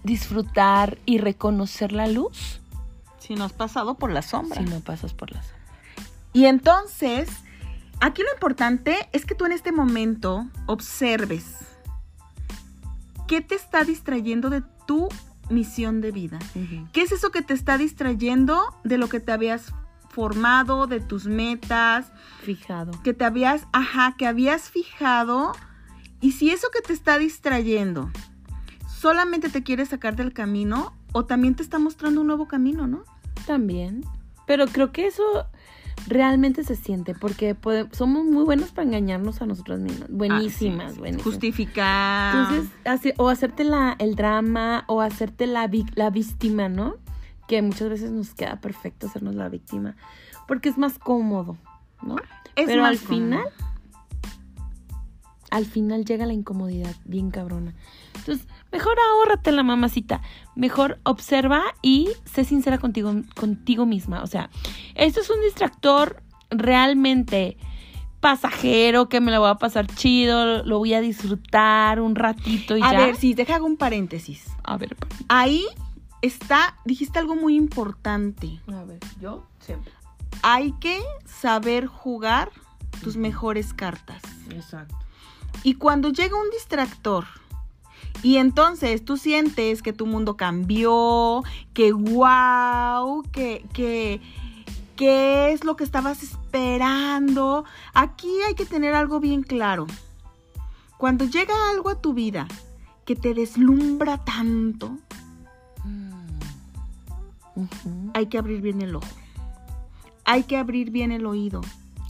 disfrutar 0.06 0.98
y 1.04 1.18
reconocer 1.18 1.92
la 1.92 2.06
luz 2.06 2.60
si 3.18 3.34
no 3.34 3.44
has 3.44 3.52
pasado 3.52 3.96
por 3.96 4.12
la 4.12 4.22
sombra. 4.22 4.62
si 4.62 4.70
no 4.70 4.80
pasas 4.80 5.12
por 5.12 5.32
la 5.32 5.42
sombra. 5.42 5.56
Y 6.32 6.46
entonces, 6.46 7.28
aquí 8.00 8.22
lo 8.22 8.32
importante 8.32 9.08
es 9.12 9.26
que 9.26 9.34
tú 9.34 9.46
en 9.46 9.52
este 9.52 9.72
momento 9.72 10.46
observes 10.66 11.56
qué 13.26 13.40
te 13.40 13.56
está 13.56 13.84
distrayendo 13.84 14.48
de 14.48 14.62
tu 14.86 15.08
misión 15.50 16.00
de 16.00 16.12
vida. 16.12 16.38
¿Qué 16.92 17.02
es 17.02 17.10
eso 17.10 17.30
que 17.30 17.42
te 17.42 17.54
está 17.54 17.76
distrayendo 17.76 18.76
de 18.84 18.98
lo 18.98 19.08
que 19.08 19.18
te 19.18 19.32
habías 19.32 19.72
formado, 20.08 20.86
de 20.86 21.00
tus 21.00 21.26
metas, 21.26 22.12
Fijado. 22.42 22.92
que 23.02 23.12
te 23.12 23.24
habías, 23.24 23.66
ajá, 23.72 24.14
que 24.16 24.26
habías 24.26 24.70
fijado? 24.70 25.52
Y 26.20 26.32
si 26.32 26.50
eso 26.50 26.68
que 26.72 26.80
te 26.80 26.92
está 26.92 27.18
distrayendo 27.18 28.10
solamente 28.96 29.48
te 29.48 29.62
quiere 29.62 29.84
sacar 29.86 30.16
del 30.16 30.32
camino 30.32 30.94
o 31.12 31.24
también 31.24 31.54
te 31.54 31.62
está 31.62 31.78
mostrando 31.78 32.20
un 32.22 32.26
nuevo 32.26 32.48
camino, 32.48 32.86
¿no? 32.86 33.04
También. 33.46 34.04
Pero 34.46 34.66
creo 34.66 34.92
que 34.92 35.06
eso 35.06 35.22
realmente 36.06 36.62
se 36.62 36.76
siente 36.76 37.14
porque 37.14 37.56
somos 37.92 38.24
muy 38.24 38.44
buenos 38.44 38.70
para 38.70 38.86
engañarnos 38.86 39.42
a 39.42 39.46
nosotras 39.46 39.80
mismas. 39.80 40.08
Buenísimas, 40.10 40.86
Ah, 40.86 40.94
sí. 40.94 40.98
buenísimas. 40.98 41.24
Justificar. 41.24 42.36
Entonces, 42.36 42.70
hace- 42.84 43.14
o 43.18 43.28
hacerte 43.28 43.64
la, 43.64 43.96
el 43.98 44.14
drama 44.14 44.84
o 44.86 45.00
hacerte 45.00 45.46
la, 45.46 45.66
víctima, 45.66 46.68
¿no? 46.68 46.96
Que 47.48 47.60
muchas 47.62 47.88
veces 47.88 48.10
nos 48.12 48.34
queda 48.34 48.60
perfecto 48.60 49.06
hacernos 49.06 49.34
la 49.34 49.48
víctima 49.48 49.96
porque 50.48 50.68
es 50.68 50.78
más 50.78 50.98
cómodo, 50.98 51.56
¿no? 52.02 52.16
Es 52.56 52.66
Pero 52.66 52.82
más 52.82 52.92
al 52.92 52.98
cómodo. 53.00 53.14
final, 53.24 53.44
al 55.50 55.64
final 55.64 56.04
llega 56.04 56.26
la 56.26 56.32
incomodidad 56.32 56.94
bien 57.04 57.30
cabrona. 57.30 57.74
Entonces, 58.16 58.46
mejor 58.76 58.96
ahórrate 59.10 59.52
la 59.52 59.62
mamacita. 59.62 60.20
Mejor 60.54 60.98
observa 61.04 61.62
y 61.82 62.10
sé 62.24 62.44
sincera 62.44 62.78
contigo, 62.78 63.14
contigo 63.34 63.86
misma. 63.86 64.22
O 64.22 64.26
sea, 64.26 64.50
esto 64.94 65.20
es 65.20 65.30
un 65.30 65.40
distractor 65.40 66.22
realmente 66.50 67.56
pasajero 68.20 69.08
que 69.08 69.20
me 69.20 69.30
lo 69.32 69.40
voy 69.40 69.50
a 69.50 69.54
pasar 69.54 69.86
chido, 69.86 70.62
lo 70.64 70.78
voy 70.78 70.94
a 70.94 71.00
disfrutar 71.00 72.00
un 72.00 72.14
ratito 72.14 72.76
y 72.76 72.82
A 72.82 72.92
ya. 72.92 72.98
ver, 72.98 73.16
sí, 73.16 73.34
deja 73.34 73.62
un 73.62 73.76
paréntesis. 73.76 74.44
A 74.64 74.76
ver, 74.76 74.96
Ahí 75.28 75.64
está, 76.22 76.76
dijiste 76.84 77.18
algo 77.18 77.34
muy 77.36 77.56
importante. 77.56 78.60
a 78.68 78.84
ver, 78.84 78.98
yo 79.20 79.44
siempre. 79.60 79.92
Hay 80.42 80.72
que 80.80 81.00
saber 81.24 81.86
jugar 81.86 82.50
tus 83.02 83.16
mejores 83.16 83.72
cartas. 83.72 84.22
Exacto. 84.50 84.94
Y 85.62 85.74
cuando 85.74 86.10
llega 86.10 86.36
un 86.36 86.50
distractor 86.50 87.24
y 88.22 88.36
entonces 88.36 89.04
tú 89.04 89.16
sientes 89.16 89.82
que 89.82 89.92
tu 89.92 90.06
mundo 90.06 90.36
cambió, 90.36 91.42
que 91.74 91.92
wow, 91.92 93.22
que, 93.30 93.64
que, 93.72 94.20
que 94.96 95.52
es 95.52 95.64
lo 95.64 95.76
que 95.76 95.84
estabas 95.84 96.22
esperando, 96.22 97.64
aquí 97.94 98.30
hay 98.46 98.54
que 98.54 98.64
tener 98.64 98.94
algo 98.94 99.20
bien 99.20 99.42
claro. 99.42 99.86
Cuando 100.98 101.26
llega 101.26 101.54
algo 101.70 101.90
a 101.90 102.00
tu 102.00 102.14
vida 102.14 102.48
que 103.04 103.16
te 103.16 103.34
deslumbra 103.34 104.24
tanto, 104.24 104.96
Ujú. 107.54 108.10
hay 108.14 108.26
que 108.26 108.38
abrir 108.38 108.60
bien 108.60 108.80
el 108.80 108.96
ojo. 108.96 109.06
Hay 110.24 110.42
que 110.44 110.56
abrir 110.56 110.90
bien 110.90 111.12
el 111.12 111.26
oído. 111.26 111.60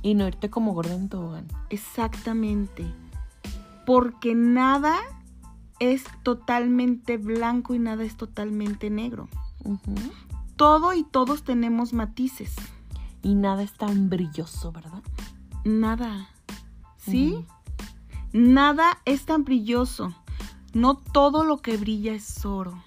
Y 0.03 0.15
no 0.15 0.27
irte 0.27 0.51
como 0.51 0.73
gordo 0.73 0.95
en 0.95 1.09
tobogán. 1.09 1.47
Exactamente. 1.69 2.87
Porque 3.85 4.35
nada 4.35 4.97
es 5.79 6.05
totalmente 6.23 7.17
blanco 7.17 7.75
y 7.75 7.79
nada 7.79 8.05
es 8.05 8.17
totalmente 8.17 8.91
negro. 8.91 9.29
Todo 10.57 10.95
y 10.95 11.05
todos 11.05 11.43
tenemos 11.43 11.93
matices. 11.93 12.55
Y 13.23 13.35
nada 13.35 13.63
es 13.63 13.73
tan 13.73 14.09
brilloso, 14.09 14.73
¿verdad? 14.73 15.03
Nada. 15.65 16.29
¿Sí? 16.97 17.45
Nada 18.33 18.99
es 19.05 19.27
tan 19.27 19.45
brilloso. 19.45 20.15
No 20.77 20.95
todo 20.95 21.43
lo 21.43 21.57
que 21.57 21.79
brilla 21.79 22.13
es 22.13 22.45
oro. 22.45 22.85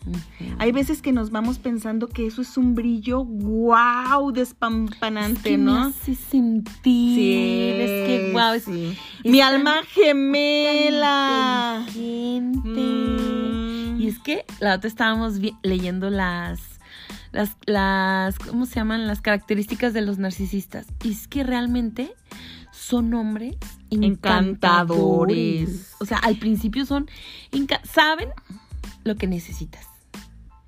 Hay 0.59 0.71
veces 0.71 1.01
que 1.01 1.11
nos 1.11 1.31
vamos 1.31 1.57
pensando 1.57 2.07
que 2.07 2.27
eso 2.27 2.43
es 2.43 2.55
un 2.55 2.75
brillo 2.75 3.25
wow, 3.25 4.29
Es 4.29 4.35
despampanante, 4.35 5.49
que 5.49 5.57
me 5.57 5.63
¿no? 5.63 5.85
hace 5.85 6.13
sentir. 6.13 7.81
es 7.81 8.07
que, 8.07 8.29
wow, 8.31 8.53
es, 8.53 8.65
sí. 8.65 8.95
es 9.23 9.31
Mi 9.31 9.41
alma 9.41 9.77
gemela. 9.91 11.83
Mm. 11.95 13.99
Y 13.99 14.07
es 14.07 14.19
que 14.19 14.45
la 14.59 14.75
otra 14.75 14.87
estábamos 14.87 15.39
leyendo 15.63 16.11
las, 16.11 16.59
las, 17.31 17.57
las, 17.65 18.37
¿cómo 18.37 18.67
se 18.67 18.75
llaman? 18.75 19.07
Las 19.07 19.21
características 19.21 19.93
de 19.93 20.01
los 20.01 20.19
narcisistas. 20.19 20.85
Y 21.03 21.13
es 21.13 21.27
que 21.27 21.43
realmente 21.43 22.13
son 22.71 23.15
hombres 23.15 23.57
encantadores. 23.91 24.07
Encantadores. 24.07 25.95
O 25.99 26.05
sea, 26.05 26.17
al 26.17 26.37
principio 26.37 26.85
son, 26.85 27.09
saben 27.83 28.29
lo 29.03 29.15
que 29.15 29.27
necesitas. 29.27 29.85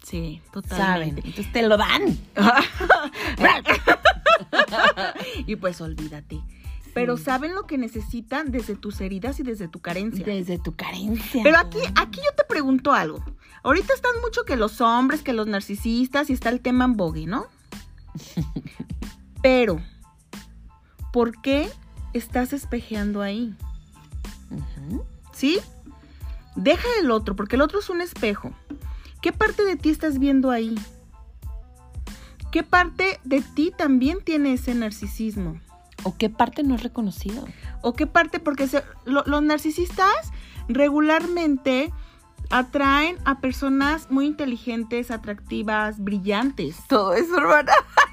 Sí, 0.03 0.41
Saben. 0.43 0.51
totalmente. 0.51 1.21
Entonces 1.25 1.53
te 1.53 1.67
lo 1.67 1.77
dan. 1.77 2.17
y 5.47 5.55
pues 5.55 5.79
olvídate. 5.79 6.41
Pero 6.93 7.15
saben 7.15 7.55
lo 7.55 7.65
que 7.65 7.77
necesitan 7.77 8.51
desde 8.51 8.75
tus 8.75 8.99
heridas 8.99 9.39
y 9.39 9.43
desde 9.43 9.69
tu 9.69 9.79
carencia. 9.79 10.25
Desde 10.25 10.57
tu 10.57 10.75
carencia. 10.75 11.41
Pero 11.43 11.57
aquí, 11.57 11.79
aquí 11.95 12.19
yo 12.19 12.35
te 12.35 12.43
pregunto 12.43 12.91
algo. 12.91 13.23
Ahorita 13.63 13.93
están 13.93 14.19
mucho 14.21 14.43
que 14.43 14.57
los 14.57 14.81
hombres, 14.81 15.21
que 15.21 15.33
los 15.33 15.47
narcisistas 15.47 16.29
y 16.29 16.33
está 16.33 16.49
el 16.49 16.59
tema 16.59 16.85
en 16.85 16.97
bogue, 16.97 17.27
¿no? 17.27 17.45
Pero, 19.41 19.81
¿por 21.13 21.41
qué 21.41 21.69
estás 22.13 22.53
espejeando 22.53 23.21
ahí? 23.21 23.55
¿Sí? 25.33 25.59
Deja 26.55 26.87
el 26.99 27.11
otro, 27.11 27.35
porque 27.35 27.55
el 27.55 27.61
otro 27.61 27.79
es 27.79 27.89
un 27.89 28.01
espejo. 28.01 28.51
¿Qué 29.21 29.31
parte 29.31 29.63
de 29.63 29.75
ti 29.77 29.89
estás 29.89 30.19
viendo 30.19 30.51
ahí? 30.51 30.75
¿Qué 32.51 32.63
parte 32.63 33.19
de 33.23 33.41
ti 33.41 33.71
también 33.75 34.19
tiene 34.23 34.53
ese 34.53 34.73
narcisismo? 34.75 35.59
¿O 36.03 36.17
qué 36.17 36.29
parte 36.29 36.63
no 36.63 36.75
es 36.75 36.83
reconocido? 36.83 37.45
¿O 37.81 37.93
qué 37.93 38.07
parte? 38.07 38.39
Porque 38.39 38.67
se- 38.67 38.83
lo- 39.05 39.23
los 39.25 39.41
narcisistas 39.43 40.31
regularmente 40.67 41.93
atraen 42.49 43.17
a 43.23 43.39
personas 43.39 44.09
muy 44.11 44.25
inteligentes, 44.25 45.11
atractivas, 45.11 45.99
brillantes. 46.03 46.75
Todo 46.89 47.13
eso, 47.13 47.37
hermana. 47.37 47.71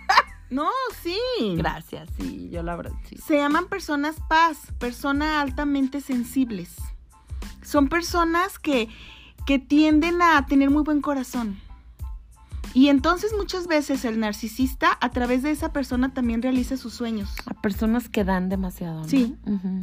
No, 0.51 0.69
sí. 1.03 1.19
Gracias, 1.57 2.09
sí, 2.19 2.49
yo 2.51 2.63
la 2.63 2.77
verdad 2.77 2.93
sí. 3.09 3.17
Se 3.19 3.37
llaman 3.37 3.69
personas 3.69 4.17
paz, 4.29 4.59
personas 4.79 5.37
altamente 5.37 6.01
sensibles. 6.01 6.75
Son 7.63 7.89
personas 7.89 8.59
que, 8.59 8.89
que 9.47 9.59
tienden 9.59 10.23
a 10.23 10.47
tener 10.47 10.71
muy 10.71 10.83
buen 10.83 11.03
corazón. 11.03 11.61
Y 12.75 12.89
entonces 12.89 13.33
muchas 13.37 13.67
veces 13.67 14.05
el 14.05 14.21
narcisista 14.21 14.97
a 15.01 15.11
través 15.11 15.43
de 15.43 15.51
esa 15.51 15.73
persona 15.73 16.13
también 16.13 16.43
realiza 16.43 16.77
sus 16.77 16.95
sueños. 16.95 17.31
A 17.47 17.55
personas 17.55 18.09
que 18.09 18.25
dan 18.25 18.49
demasiado. 18.49 19.01
¿no? 19.01 19.09
Sí. 19.09 19.37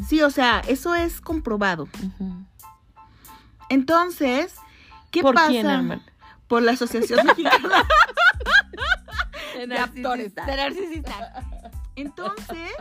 Sí, 0.08 0.22
o 0.22 0.30
sea, 0.30 0.62
eso 0.68 0.96
es 0.96 1.22
comprobado. 1.22 1.88
Entonces, 3.70 4.56
¿qué 5.12 5.22
¿Por 5.22 5.36
pasa? 5.36 5.50
quién? 5.50 6.02
Por 6.48 6.62
la 6.62 6.74
Asociación 6.74 7.26
Mexicana. 7.26 7.86
De 10.46 10.56
narcisista. 10.56 11.44
Entonces, 11.96 12.74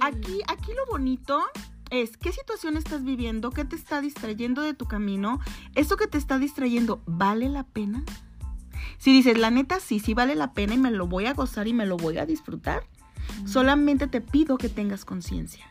aquí, 0.00 0.40
aquí 0.46 0.72
lo 0.74 0.86
bonito 0.86 1.42
es 1.90 2.16
qué 2.16 2.32
situación 2.32 2.76
estás 2.76 3.04
viviendo, 3.04 3.50
qué 3.50 3.64
te 3.64 3.76
está 3.76 4.00
distrayendo 4.00 4.62
de 4.62 4.72
tu 4.72 4.86
camino, 4.86 5.40
eso 5.74 5.96
que 5.96 6.06
te 6.06 6.16
está 6.16 6.38
distrayendo, 6.38 7.02
¿vale 7.06 7.50
la 7.50 7.64
pena? 7.64 8.02
Si 8.98 9.12
dices, 9.12 9.36
la 9.36 9.50
neta, 9.50 9.78
sí, 9.78 10.00
sí 10.00 10.14
vale 10.14 10.34
la 10.34 10.54
pena 10.54 10.74
y 10.74 10.78
me 10.78 10.90
lo 10.90 11.06
voy 11.06 11.26
a 11.26 11.34
gozar 11.34 11.68
y 11.68 11.74
me 11.74 11.84
lo 11.84 11.96
voy 11.98 12.18
a 12.18 12.24
disfrutar, 12.24 12.84
solamente 13.44 14.06
te 14.06 14.20
pido 14.20 14.56
que 14.56 14.68
tengas 14.68 15.04
conciencia, 15.04 15.66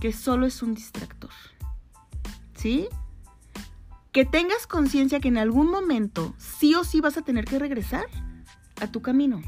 que 0.00 0.12
solo 0.12 0.46
es 0.46 0.62
un 0.62 0.74
distractor. 0.74 1.32
¿Sí? 2.54 2.88
Que 4.12 4.24
tengas 4.24 4.66
conciencia 4.66 5.20
que 5.20 5.28
en 5.28 5.38
algún 5.38 5.70
momento 5.70 6.34
sí 6.38 6.74
o 6.74 6.84
sí 6.84 7.00
vas 7.00 7.16
a 7.16 7.22
tener 7.22 7.44
que 7.44 7.58
regresar 7.58 8.06
a 8.80 8.86
tu 8.86 9.02
camino. 9.02 9.42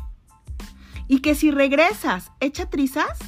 Y 1.08 1.20
que 1.20 1.34
si 1.34 1.50
regresas 1.50 2.30
hecha 2.40 2.68
trizas, 2.68 3.18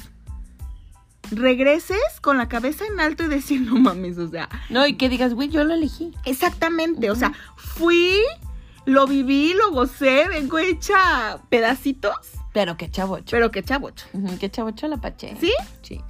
regreses 1.31 1.97
con 2.21 2.37
la 2.37 2.47
cabeza 2.49 2.85
en 2.85 2.99
alto 2.99 3.23
y 3.23 3.27
decir, 3.27 3.61
no 3.61 3.75
mames, 3.79 4.17
o 4.17 4.27
sea, 4.29 4.49
No, 4.69 4.85
y 4.85 4.93
que 4.97 5.09
digas, 5.09 5.33
güey, 5.33 5.49
yo 5.49 5.63
lo 5.63 5.73
elegí. 5.73 6.11
exactamente, 6.25 7.09
o 7.09 7.15
sea, 7.15 7.33
fui, 7.55 8.17
lo 8.85 9.07
viví, 9.07 9.53
lo 9.53 9.71
gocé, 9.71 10.27
vengo 10.27 10.57
hecha 10.59 11.39
pedacitos 11.49 12.15
Pero 12.53 12.77
qué 12.77 12.89
chavocho. 12.89 13.25
pero 13.31 13.49
que 13.51 13.63
chavocho. 13.63 14.05
Ujú, 14.13 14.37
qué 14.39 14.49
chavocho 14.51 14.87
la 14.87 14.97
pache. 14.97 15.35
¿Sí? 15.39 15.53
Sí. 15.81 16.01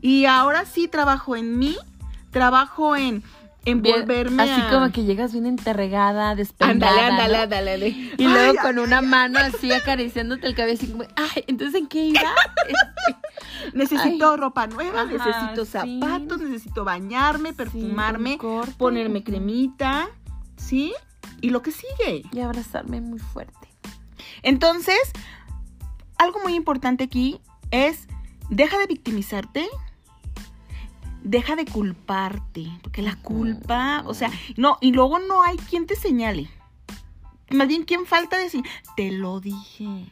Y 0.00 0.26
ahora 0.26 0.64
sí 0.64 0.86
trabajo 0.86 1.34
en 1.36 1.58
mí, 1.58 1.76
trabajo 2.30 2.94
en, 2.96 3.22
en 3.70 3.82
Bien, 3.82 4.00
volverme 4.00 4.42
Así 4.42 4.60
a- 4.60 4.70
como 4.70 4.90
que 4.92 5.04
llegas 5.04 5.32
bien 5.32 5.46
enterregada, 5.46 6.34
despeinada. 6.34 6.90
Ándale, 6.92 7.00
ándale, 7.06 7.36
¿no? 7.36 7.42
ándale, 7.42 7.72
ándale. 7.74 8.14
Y 8.18 8.24
luego 8.26 8.52
Ay, 8.52 8.56
con 8.62 8.78
una 8.78 9.00
mano 9.02 9.38
así 9.38 9.72
acariciándote 9.72 10.46
el 10.46 10.54
cabello, 10.54 10.78
así 10.80 10.90
como, 10.90 11.04
ay, 11.16 11.44
entonces 11.46 11.80
¿en 11.80 11.86
qué 11.86 12.06
iba? 12.06 12.20
Necesito 13.74 14.36
ropa 14.36 14.66
nueva, 14.66 15.02
Ajá, 15.02 15.12
necesito 15.12 15.64
sí. 15.64 16.00
zapatos, 16.00 16.40
necesito 16.40 16.84
bañarme, 16.84 17.52
perfumarme, 17.52 18.38
Sí, 18.40 18.72
ponerme 18.78 19.22
cremita, 19.22 20.08
¿sí? 20.56 20.92
Y 21.40 21.50
lo 21.50 21.62
que 21.62 21.70
sigue. 21.72 22.22
Y 22.32 22.40
abrazarme 22.40 23.00
muy 23.00 23.18
fuerte. 23.18 23.54
Entonces, 24.42 24.98
algo 26.16 26.40
muy 26.42 26.54
importante 26.54 27.04
aquí 27.04 27.40
es, 27.70 28.08
deja 28.50 28.78
de 28.78 28.86
victimizarte, 28.86 29.68
deja 31.28 31.56
de 31.56 31.66
culparte, 31.66 32.66
porque 32.82 33.02
la 33.02 33.16
culpa, 33.16 34.02
o 34.06 34.14
sea, 34.14 34.30
no, 34.56 34.78
y 34.80 34.92
luego 34.92 35.18
no 35.18 35.42
hay 35.42 35.58
quien 35.58 35.86
te 35.86 35.94
señale. 35.94 36.48
Más 37.50 37.68
bien, 37.68 37.84
¿quién 37.84 38.06
falta 38.06 38.38
decir? 38.38 38.64
Te 38.96 39.12
lo 39.12 39.38
dije. 39.38 40.06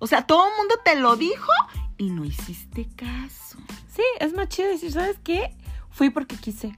O 0.00 0.08
sea, 0.08 0.26
todo 0.26 0.48
el 0.48 0.56
mundo 0.58 0.74
te 0.84 0.96
lo 0.96 1.14
dijo 1.14 1.52
y 1.96 2.10
no 2.10 2.24
hiciste 2.24 2.88
caso. 2.96 3.58
Sí, 3.88 4.02
es 4.18 4.34
más 4.34 4.48
chido 4.48 4.68
decir, 4.68 4.90
¿sabes 4.90 5.16
qué? 5.22 5.54
Fui 5.90 6.10
porque 6.10 6.34
quise. 6.36 6.76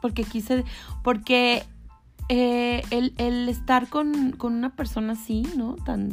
Porque 0.00 0.24
quise, 0.24 0.64
porque 1.04 1.66
eh, 2.30 2.82
el, 2.90 3.12
el 3.18 3.50
estar 3.50 3.88
con, 3.88 4.32
con 4.32 4.54
una 4.54 4.74
persona 4.74 5.12
así, 5.12 5.42
¿no? 5.56 5.74
Tan, 5.76 6.12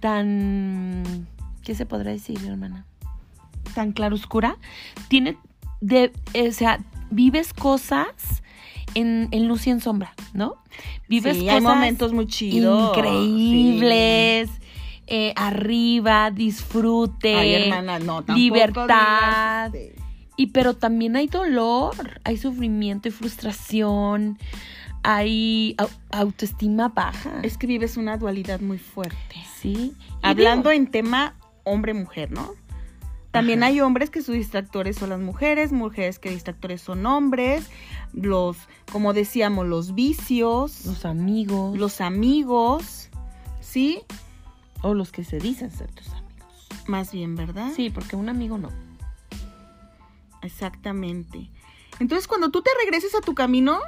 tan, 0.00 1.26
¿qué 1.62 1.74
se 1.74 1.86
podrá 1.86 2.10
decir, 2.10 2.38
hermana? 2.44 2.84
Tan 3.74 3.92
claroscura, 3.92 4.56
tiene, 5.08 5.38
de, 5.80 6.12
eh, 6.34 6.48
o 6.48 6.52
sea, 6.52 6.80
vives 7.10 7.52
cosas 7.54 8.42
en, 8.94 9.28
en 9.30 9.48
luz 9.48 9.66
y 9.66 9.70
en 9.70 9.80
sombra, 9.80 10.12
¿no? 10.34 10.56
Vives 11.08 11.36
sí, 11.36 11.42
cosas 11.44 11.54
hay 11.56 11.60
momentos 11.60 12.12
muy 12.12 12.26
chidos. 12.26 12.96
increíbles, 12.96 14.50
eh, 15.06 15.32
arriba, 15.36 16.30
disfrute. 16.30 17.34
Ay, 17.34 17.54
hermana, 17.54 17.98
no, 17.98 18.22
libertad. 18.34 19.70
digas, 19.70 19.74
este, 19.74 20.02
Y 20.36 20.46
pero 20.48 20.74
también 20.74 21.16
hay 21.16 21.26
dolor, 21.28 22.20
hay 22.24 22.36
sufrimiento 22.36 23.08
y 23.08 23.10
frustración, 23.10 24.38
hay 25.02 25.74
au- 25.78 25.90
autoestima 26.10 26.88
baja. 26.88 27.40
Es 27.42 27.56
que 27.56 27.66
vives 27.66 27.96
una 27.96 28.16
dualidad 28.16 28.60
muy 28.60 28.78
fuerte. 28.78 29.16
sí. 29.60 29.94
Y 30.22 30.26
Hablando 30.26 30.70
digo, 30.70 30.82
en 30.82 30.90
tema 30.90 31.34
hombre-mujer, 31.64 32.30
¿no? 32.32 32.52
También 33.30 33.62
Ajá. 33.62 33.72
hay 33.72 33.80
hombres 33.80 34.10
que 34.10 34.22
sus 34.22 34.34
distractores 34.34 34.96
son 34.96 35.10
las 35.10 35.20
mujeres, 35.20 35.70
mujeres 35.70 36.18
que 36.18 36.30
distractores 36.30 36.80
son 36.80 37.04
hombres, 37.04 37.68
los, 38.12 38.56
como 38.90 39.12
decíamos, 39.12 39.66
los 39.66 39.94
vicios, 39.94 40.86
los 40.86 41.04
amigos 41.04 41.76
los 41.76 42.00
amigos, 42.00 43.10
¿sí? 43.60 44.02
o 44.82 44.94
los 44.94 45.12
que 45.12 45.24
se 45.24 45.38
dicen 45.38 45.70
ser 45.70 45.90
tus 45.92 46.08
amigos. 46.08 46.84
Más 46.86 47.12
bien, 47.12 47.34
¿verdad? 47.34 47.72
Sí, 47.74 47.90
porque 47.90 48.16
un 48.16 48.28
amigo 48.28 48.58
no. 48.58 48.70
Exactamente. 50.42 51.50
Entonces, 51.98 52.28
cuando 52.28 52.50
tú 52.50 52.62
te 52.62 52.70
regreses 52.82 53.14
a 53.14 53.20
tu 53.20 53.34
camino, 53.34 53.80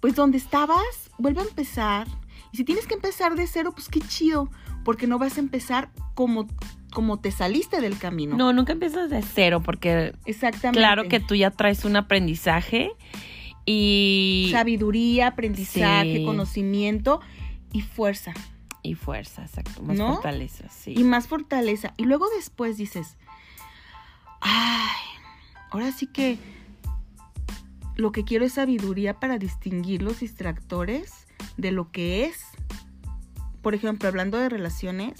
pues 0.00 0.14
donde 0.14 0.38
estabas, 0.38 1.10
vuelve 1.18 1.40
a 1.40 1.44
empezar. 1.44 2.08
Y 2.52 2.56
si 2.56 2.64
tienes 2.64 2.86
que 2.86 2.94
empezar 2.94 3.36
de 3.36 3.46
cero, 3.46 3.72
pues 3.72 3.88
qué 3.88 4.00
chido, 4.00 4.50
porque 4.84 5.06
no 5.06 5.18
vas 5.18 5.36
a 5.36 5.40
empezar 5.40 5.90
como, 6.14 6.46
como 6.94 7.18
te 7.18 7.30
saliste 7.30 7.80
del 7.82 7.98
camino. 7.98 8.36
No, 8.36 8.52
nunca 8.54 8.72
empiezas 8.72 9.10
de 9.10 9.20
cero 9.20 9.60
porque 9.62 10.14
Exactamente. 10.24 10.78
claro 10.78 11.08
que 11.08 11.20
tú 11.20 11.34
ya 11.34 11.50
traes 11.50 11.84
un 11.84 11.96
aprendizaje 11.96 12.90
y 13.66 14.48
Sabiduría, 14.52 15.26
aprendizaje, 15.28 16.18
Sí. 16.18 16.24
conocimiento 16.24 17.20
y 17.72 17.82
fuerza. 17.82 18.32
y 18.86 18.94
fuerza, 18.96 19.40
exacto, 19.42 19.82
más 19.82 19.96
¿No? 19.96 20.12
fortaleza, 20.14 20.68
sí. 20.68 20.92
Y 20.94 21.04
más 21.04 21.26
fortaleza. 21.26 21.94
Y 21.96 22.04
luego 22.04 22.26
después 22.36 22.76
dices, 22.76 23.16
ay, 24.42 24.90
ahora 25.70 25.90
sí 25.90 26.06
que 26.06 26.36
lo 27.96 28.12
que 28.12 28.24
quiero 28.24 28.44
es 28.44 28.52
sabiduría 28.54 29.18
para 29.20 29.38
distinguir 29.38 30.02
los 30.02 30.20
distractores 30.20 31.26
de 31.56 31.72
lo 31.72 31.90
que 31.92 32.26
es. 32.26 32.44
Por 33.62 33.74
ejemplo, 33.74 34.06
hablando 34.08 34.36
de 34.36 34.50
relaciones, 34.50 35.14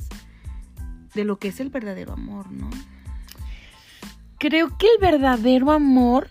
de 1.15 1.25
lo 1.25 1.39
que 1.39 1.49
es 1.49 1.61
el 1.61 1.71
verdadero 1.71 2.13
amor, 2.13 2.51
¿no? 2.51 2.69
Creo 4.39 4.77
que 4.77 4.87
el 4.87 5.01
verdadero 5.01 5.71
amor 5.73 6.29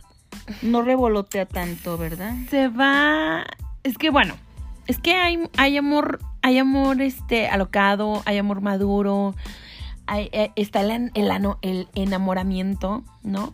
No 0.62 0.82
revolotea 0.82 1.46
tanto, 1.46 1.98
¿verdad? 1.98 2.34
se 2.50 2.68
va. 2.68 3.46
Es 3.84 3.98
que 3.98 4.10
bueno, 4.10 4.36
es 4.88 5.00
que 5.00 5.16
hay, 5.16 5.40
hay 5.58 5.78
amor, 5.78 6.20
hay 6.42 6.58
amor 6.58 7.02
este 7.02 7.48
alocado, 7.48 8.22
hay 8.26 8.38
amor 8.38 8.62
maduro, 8.62 9.36
hay- 10.06 10.30
eh, 10.32 10.52
está 10.56 10.82
el, 10.82 11.12
el 11.14 11.32
el 11.62 11.88
enamoramiento, 11.96 13.04
¿no? 13.24 13.54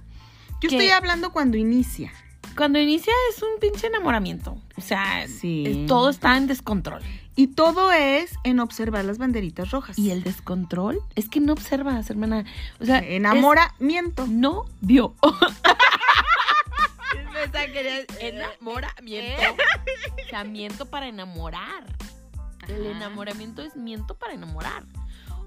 Yo 0.61 0.69
Que- 0.69 0.75
estoy 0.75 0.89
hablando 0.89 1.31
cuando 1.31 1.57
inicia. 1.57 2.11
Cuando 2.57 2.79
inicia 2.79 3.13
es 3.31 3.41
un 3.41 3.59
pinche 3.61 3.87
enamoramiento. 3.87 4.57
O 4.75 4.81
sea, 4.81 5.25
Sí. 5.27 5.63
es- 5.65 5.85
todo 5.85 6.09
está 6.09 6.35
en 6.37 6.47
descontrol. 6.47 7.01
Y 7.39 7.47
todo 7.47 7.93
es 7.93 8.34
en 8.43 8.60
observar 8.60 9.06
las 9.06 9.17
banderitas 9.17 9.71
rojas. 9.71 9.97
Y 9.97 10.12
el 10.12 10.23
descontrol 10.23 10.99
es 11.15 11.30
que 11.30 11.39
no 11.39 11.54
observas, 11.54 12.10
hermana. 12.10 12.43
O 12.82 12.86
sea, 12.86 12.97
es- 12.99 13.12
Enamoramiento. 13.12 14.28
no 14.28 14.65
vio. 14.82 15.15
enamoramiento. 18.19 19.41
O 20.25 20.30
sea, 20.30 20.43
miento 20.43 20.86
para 20.88 21.08
enamorar. 21.08 21.86
El 22.67 22.86
enamoramiento 22.88 23.62
es 23.62 23.78
miento 23.78 24.15
para 24.15 24.34
enamorar. 24.34 24.84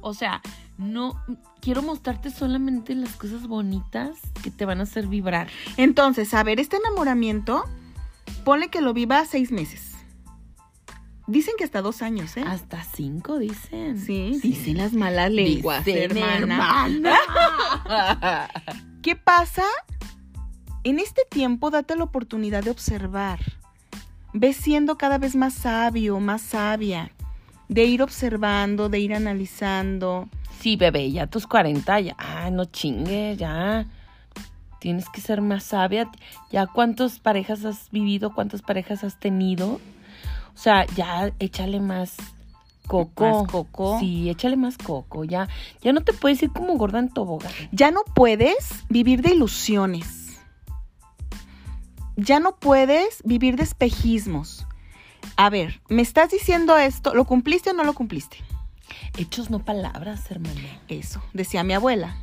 O 0.00 0.14
sea, 0.14 0.40
no 0.78 1.22
quiero 1.60 1.82
mostrarte 1.82 2.30
solamente 2.30 2.94
las 2.94 3.16
cosas 3.16 3.46
bonitas 3.46 4.16
que 4.42 4.50
te 4.50 4.64
van 4.64 4.80
a 4.80 4.84
hacer 4.84 5.08
vibrar. 5.08 5.48
Entonces, 5.76 6.32
a 6.32 6.42
ver, 6.42 6.58
este 6.58 6.78
enamoramiento, 6.78 7.64
ponle 8.46 8.68
que 8.68 8.80
lo 8.80 8.94
viva 8.94 9.26
seis 9.26 9.52
meses. 9.52 9.91
Dicen 11.26 11.54
que 11.56 11.64
hasta 11.64 11.82
dos 11.82 12.02
años, 12.02 12.36
¿eh? 12.36 12.44
Hasta 12.46 12.82
cinco 12.84 13.38
dicen. 13.38 13.98
Sí, 13.98 14.40
dicen 14.42 14.78
las 14.78 14.92
malas 14.92 15.30
lenguas, 15.30 15.84
Dicen, 15.84 16.16
hermana. 16.16 16.86
hermana. 16.86 18.48
¿Qué 19.02 19.14
pasa? 19.16 19.64
En 20.84 20.98
este 20.98 21.22
tiempo 21.30 21.70
date 21.70 21.94
la 21.96 22.04
oportunidad 22.04 22.64
de 22.64 22.70
observar. 22.70 23.38
Ves 24.32 24.56
siendo 24.56 24.96
cada 24.98 25.18
vez 25.18 25.36
más 25.36 25.54
sabio, 25.54 26.18
más 26.18 26.42
sabia. 26.42 27.12
De 27.68 27.84
ir 27.84 28.02
observando, 28.02 28.88
de 28.88 28.98
ir 28.98 29.14
analizando. 29.14 30.28
Sí, 30.60 30.76
bebé, 30.76 31.10
ya 31.12 31.26
tus 31.26 31.46
40, 31.46 32.00
ya, 32.00 32.16
ah, 32.18 32.50
no 32.50 32.64
chingues, 32.64 33.38
ya. 33.38 33.86
Tienes 34.80 35.08
que 35.08 35.20
ser 35.20 35.40
más 35.40 35.62
sabia. 35.64 36.10
Ya 36.50 36.66
cuántas 36.66 37.20
parejas 37.20 37.64
has 37.64 37.90
vivido, 37.90 38.34
cuántas 38.34 38.62
parejas 38.62 39.04
has 39.04 39.18
tenido. 39.20 39.80
O 40.54 40.58
sea, 40.58 40.86
ya 40.86 41.32
échale 41.38 41.80
más 41.80 42.16
coco. 42.86 43.24
Más 43.24 43.50
coco. 43.50 43.98
Sí, 44.00 44.28
échale 44.28 44.56
más 44.56 44.78
coco. 44.78 45.24
Ya, 45.24 45.48
ya 45.82 45.92
no 45.92 46.02
te 46.02 46.12
puedes 46.12 46.42
ir 46.42 46.50
como 46.52 46.74
gorda 46.74 46.98
en 46.98 47.08
tobogán. 47.08 47.52
Ya 47.72 47.90
no 47.90 48.02
puedes 48.14 48.84
vivir 48.88 49.22
de 49.22 49.34
ilusiones. 49.34 50.40
Ya 52.16 52.40
no 52.40 52.56
puedes 52.56 53.22
vivir 53.24 53.56
de 53.56 53.62
espejismos. 53.62 54.66
A 55.36 55.50
ver, 55.50 55.80
¿me 55.88 56.02
estás 56.02 56.30
diciendo 56.30 56.76
esto? 56.76 57.14
¿Lo 57.14 57.24
cumpliste 57.24 57.70
o 57.70 57.72
no 57.72 57.84
lo 57.84 57.94
cumpliste? 57.94 58.38
Hechos 59.16 59.50
no 59.50 59.64
palabras, 59.64 60.30
hermana. 60.30 60.80
Eso, 60.88 61.22
decía 61.32 61.64
mi 61.64 61.72
abuela. 61.72 62.16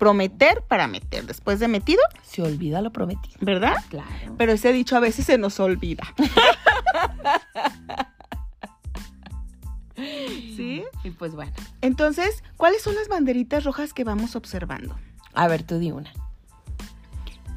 Prometer 0.00 0.62
para 0.62 0.88
meter. 0.88 1.26
Después 1.26 1.60
de 1.60 1.68
metido, 1.68 2.00
Se 2.22 2.42
olvida 2.42 2.80
lo 2.80 2.90
prometido. 2.90 3.36
¿verdad? 3.40 3.76
Claro. 3.90 4.34
Pero 4.36 4.52
ese 4.52 4.72
dicho 4.72 4.96
a 4.96 5.00
veces 5.00 5.26
se 5.26 5.38
nos 5.38 5.60
olvida. 5.60 6.02
¿Sí? 9.96 10.82
Y 11.04 11.10
pues 11.10 11.34
bueno. 11.34 11.52
Entonces, 11.82 12.42
¿cuáles 12.56 12.82
son 12.82 12.94
las 12.94 13.08
banderitas 13.08 13.64
rojas 13.64 13.92
que 13.92 14.04
vamos 14.04 14.36
observando? 14.36 14.98
A 15.34 15.48
ver, 15.48 15.64
tú 15.64 15.78
di 15.78 15.92
una. 15.92 16.10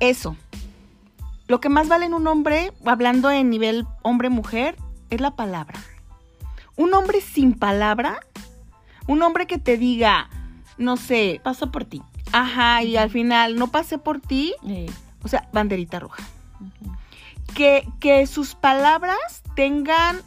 Eso. 0.01 0.35
Lo 1.47 1.61
que 1.61 1.69
más 1.69 1.87
vale 1.87 2.05
en 2.05 2.13
un 2.13 2.27
hombre, 2.27 2.73
hablando 2.85 3.31
en 3.31 3.49
nivel 3.49 3.87
hombre-mujer, 4.01 4.75
es 5.09 5.21
la 5.21 5.37
palabra. 5.37 5.79
Un 6.75 6.93
hombre 6.93 7.21
sin 7.21 7.53
palabra, 7.53 8.19
un 9.07 9.21
hombre 9.21 9.47
que 9.47 9.59
te 9.59 9.77
diga, 9.77 10.29
no 10.77 10.97
sé, 10.97 11.39
Paso 11.41 11.71
por 11.71 11.85
ti. 11.85 12.01
Ajá, 12.33 12.83
y 12.83 12.97
al 12.97 13.09
final 13.09 13.55
no 13.55 13.67
pasé 13.67 13.97
por 13.97 14.19
ti, 14.19 14.53
o 15.23 15.27
sea, 15.27 15.47
banderita 15.53 15.99
roja. 15.99 16.21
Que, 17.55 17.87
que 17.99 18.25
sus 18.27 18.55
palabras 18.55 19.43
tengan 19.55 20.17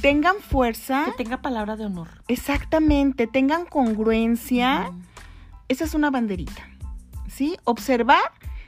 tengan 0.00 0.36
fuerza, 0.36 1.04
Que 1.06 1.24
tenga 1.24 1.38
palabra 1.38 1.76
de 1.76 1.86
honor. 1.86 2.08
exactamente, 2.28 3.26
tengan 3.26 3.64
congruencia. 3.66 4.90
Esa 5.68 5.84
es 5.84 5.94
una 5.94 6.10
banderita. 6.10 6.62
¿Sí? 7.28 7.56
Observar 7.64 8.22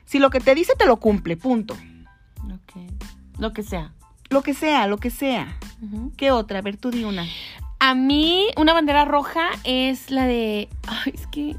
si 0.05 0.19
lo 0.19 0.31
que 0.31 0.41
te 0.41 0.55
dice 0.55 0.75
te 0.77 0.87
lo 0.87 0.99
cumple, 0.99 1.37
punto. 1.37 1.75
Ok. 2.45 2.83
Lo 3.39 3.53
que 3.53 3.63
sea. 3.63 3.93
Lo 4.29 4.43
que 4.43 4.55
sea, 4.55 4.87
lo 4.87 4.99
que 4.99 5.11
sea. 5.11 5.57
¿Qué 6.17 6.31
otra? 6.31 6.59
A 6.59 6.63
ver, 6.63 6.77
tú 6.77 6.91
di 6.91 7.05
una. 7.05 7.25
A 7.79 7.95
mí, 7.95 8.49
una 8.57 8.75
bandera 8.75 9.05
roja 9.05 9.49
es 9.65 10.11
la 10.11 10.27
de. 10.27 10.69
Ay, 10.87 11.13
es 11.15 11.27
que 11.29 11.57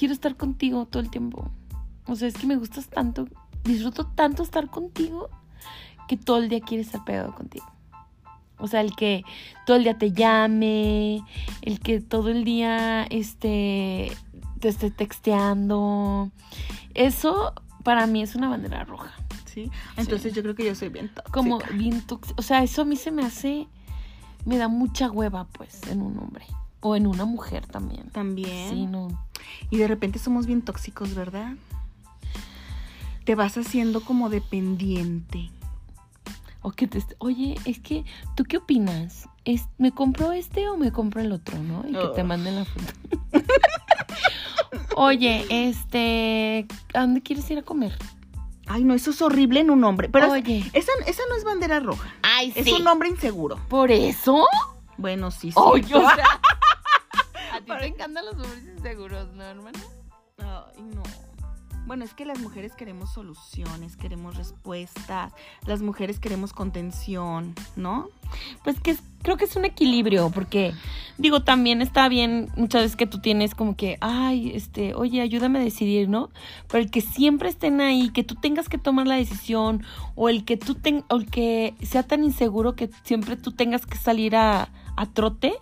quiero 0.00 0.14
estar 0.14 0.34
contigo 0.34 0.86
todo 0.86 1.02
el 1.02 1.10
tiempo. 1.10 1.50
O 2.06 2.16
sea, 2.16 2.26
es 2.26 2.34
que 2.34 2.46
me 2.46 2.56
gustas 2.56 2.88
tanto. 2.88 3.28
Disfruto 3.64 4.06
tanto 4.06 4.42
estar 4.42 4.70
contigo 4.70 5.28
que 6.08 6.16
todo 6.16 6.38
el 6.38 6.48
día 6.48 6.60
quiero 6.60 6.80
estar 6.80 7.04
pegado 7.04 7.34
contigo. 7.34 7.66
O 8.56 8.66
sea, 8.66 8.80
el 8.80 8.96
que 8.96 9.24
todo 9.66 9.76
el 9.76 9.84
día 9.84 9.98
te 9.98 10.12
llame, 10.12 11.22
el 11.60 11.80
que 11.80 12.00
todo 12.00 12.30
el 12.30 12.44
día 12.44 13.02
este, 13.10 14.10
te 14.60 14.68
esté 14.68 14.90
texteando. 14.90 16.30
Eso 16.94 17.52
para 17.84 18.06
mí 18.06 18.22
es 18.22 18.34
una 18.34 18.48
bandera 18.48 18.84
roja. 18.84 19.12
¿Sí? 19.44 19.70
Entonces 19.98 20.32
yo 20.32 20.40
creo 20.40 20.54
que 20.54 20.64
yo 20.64 20.74
soy 20.74 20.88
bien 20.88 21.08
tóxica. 21.08 21.30
Como 21.30 21.58
bien 21.74 22.00
tóxico. 22.06 22.36
O 22.38 22.42
sea, 22.42 22.62
eso 22.62 22.82
a 22.82 22.84
mí 22.86 22.96
se 22.96 23.10
me 23.10 23.22
hace. 23.22 23.68
Me 24.46 24.56
da 24.56 24.68
mucha 24.68 25.10
hueva, 25.10 25.46
pues, 25.48 25.82
en 25.88 26.00
un 26.00 26.18
hombre. 26.18 26.46
O 26.80 26.96
en 26.96 27.06
una 27.06 27.24
mujer 27.24 27.66
también. 27.66 28.08
También. 28.10 28.70
Sí, 28.70 28.86
no. 28.86 29.08
Y 29.70 29.76
de 29.78 29.86
repente 29.88 30.18
somos 30.18 30.46
bien 30.46 30.62
tóxicos, 30.62 31.14
¿verdad? 31.14 31.54
Te 33.24 33.34
vas 33.34 33.56
haciendo 33.58 34.00
como 34.02 34.30
dependiente. 34.30 35.50
O 36.62 36.72
que 36.72 36.86
te. 36.86 37.02
Oye, 37.18 37.56
es 37.64 37.78
que, 37.80 38.04
¿tú 38.34 38.44
qué 38.44 38.58
opinas? 38.58 39.28
¿Es, 39.44 39.66
¿Me 39.78 39.92
compro 39.92 40.32
este 40.32 40.68
o 40.68 40.76
me 40.76 40.92
compro 40.92 41.20
el 41.22 41.32
otro, 41.32 41.58
no? 41.62 41.84
Y 41.88 41.92
que 41.92 42.08
te 42.14 42.24
manden 42.24 42.56
la 42.56 42.64
foto. 42.64 42.92
Oye, 44.96 45.46
este. 45.68 46.66
¿A 46.94 47.00
dónde 47.02 47.22
quieres 47.22 47.50
ir 47.50 47.58
a 47.58 47.62
comer? 47.62 47.96
Ay, 48.66 48.84
no, 48.84 48.94
eso 48.94 49.10
es 49.10 49.20
horrible 49.22 49.60
en 49.60 49.70
un 49.70 49.82
hombre. 49.84 50.08
Pero 50.08 50.26
es- 50.26 50.32
Oye. 50.44 50.70
esa, 50.74 50.92
esa 51.06 51.22
no 51.28 51.34
es 51.36 51.44
bandera 51.44 51.80
roja. 51.80 52.08
Ay, 52.22 52.52
Es 52.54 52.70
un 52.72 52.86
hombre 52.86 53.08
inseguro. 53.08 53.58
¿Por 53.68 53.90
eso? 53.90 54.46
Bueno, 55.00 55.30
sí, 55.30 55.50
sí. 55.50 55.56
Oye, 55.58 55.94
o 55.94 56.00
sea. 56.14 56.40
A 57.54 57.60
ti 57.60 57.72
te 57.78 57.86
encantan 57.86 58.24
los 58.26 58.34
hombres 58.34 58.64
inseguros, 58.76 59.32
¿no, 59.32 59.42
hermana? 59.42 59.78
Ay, 60.38 60.82
no. 60.82 61.02
Bueno, 61.86 62.04
es 62.04 62.14
que 62.14 62.24
las 62.24 62.38
mujeres 62.38 62.76
queremos 62.76 63.12
soluciones, 63.12 63.96
queremos 63.96 64.36
respuestas, 64.36 65.32
las 65.66 65.82
mujeres 65.82 66.20
queremos 66.20 66.52
contención, 66.52 67.52
¿no? 67.74 68.08
Pues 68.62 68.78
que 68.80 68.92
es- 68.92 69.02
creo 69.22 69.36
que 69.36 69.46
es 69.46 69.56
un 69.56 69.64
equilibrio, 69.64 70.30
porque 70.30 70.72
digo, 71.18 71.42
también 71.42 71.82
está 71.82 72.08
bien 72.08 72.48
muchas 72.54 72.82
veces 72.82 72.96
que 72.96 73.08
tú 73.08 73.20
tienes 73.20 73.56
como 73.56 73.74
que, 73.76 73.98
ay, 74.00 74.52
este, 74.54 74.94
oye, 74.94 75.20
ayúdame 75.20 75.58
a 75.58 75.62
decidir, 75.62 76.08
¿no? 76.08 76.30
Pero 76.68 76.84
el 76.84 76.92
que 76.92 77.00
siempre 77.00 77.48
estén 77.48 77.80
ahí, 77.80 78.10
que 78.10 78.22
tú 78.22 78.36
tengas 78.36 78.68
que 78.68 78.78
tomar 78.78 79.08
la 79.08 79.16
decisión, 79.16 79.82
o 80.14 80.28
el 80.28 80.44
que 80.44 80.56
tú 80.56 80.76
ten, 80.76 81.02
o 81.08 81.16
el 81.16 81.26
que 81.28 81.74
sea 81.82 82.04
tan 82.04 82.22
inseguro 82.22 82.76
que 82.76 82.88
siempre 83.02 83.36
tú 83.36 83.50
tengas 83.50 83.84
que 83.84 83.98
salir 83.98 84.36
a, 84.36 84.68
a 84.96 85.06
trote, 85.06 85.54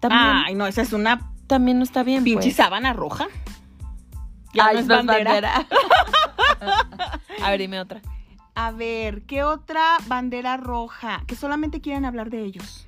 también, 0.00 0.22
Ay, 0.46 0.54
no, 0.54 0.66
esa 0.66 0.82
es 0.82 0.92
una 0.92 1.28
también 1.46 1.78
no 1.78 1.84
está 1.84 2.02
bien. 2.02 2.24
pinche 2.24 2.48
pues. 2.48 2.56
sábana 2.56 2.92
roja. 2.92 3.26
Ya 4.54 4.66
Ay, 4.66 4.74
no 4.76 4.80
es 4.80 4.88
bandera. 4.88 5.30
bandera. 5.32 5.66
a 7.42 7.50
ver, 7.50 7.60
dime 7.60 7.80
otra. 7.80 8.00
A 8.54 8.70
ver, 8.70 9.22
¿qué 9.22 9.42
otra 9.42 9.96
bandera 10.06 10.56
roja? 10.56 11.22
Que 11.26 11.36
solamente 11.36 11.80
quieren 11.80 12.04
hablar 12.04 12.30
de 12.30 12.44
ellos. 12.44 12.86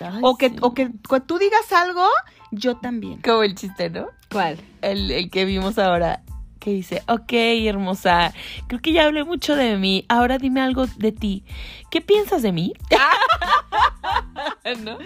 Ay, 0.00 0.20
o 0.22 0.36
que, 0.36 0.50
sí. 0.50 0.56
o 0.60 0.74
que 0.74 0.90
tú 1.26 1.38
digas 1.38 1.72
algo, 1.72 2.06
yo 2.50 2.76
también. 2.76 3.20
Como 3.22 3.42
el 3.42 3.54
chiste, 3.54 3.90
¿no? 3.90 4.06
¿Cuál? 4.30 4.58
el, 4.80 5.10
el 5.10 5.30
que 5.30 5.44
vimos 5.44 5.78
ahora, 5.78 6.22
que 6.62 6.70
dice, 6.70 7.02
ok, 7.08 7.32
hermosa, 7.66 8.32
creo 8.68 8.80
que 8.80 8.92
ya 8.92 9.06
hablé 9.06 9.24
mucho 9.24 9.56
de 9.56 9.76
mí, 9.76 10.04
ahora 10.08 10.38
dime 10.38 10.60
algo 10.60 10.86
de 10.86 11.10
ti. 11.10 11.44
¿Qué 11.90 12.00
piensas 12.00 12.42
de 12.42 12.52
mí? 12.52 12.72
¿No? 14.84 14.96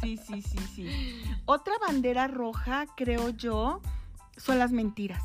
Sí, 0.00 0.16
sí, 0.16 0.42
sí, 0.42 0.58
sí. 0.74 1.22
Otra 1.44 1.74
bandera 1.86 2.26
roja, 2.26 2.86
creo 2.96 3.28
yo, 3.28 3.80
son 4.36 4.58
las 4.58 4.72
mentiras. 4.72 5.22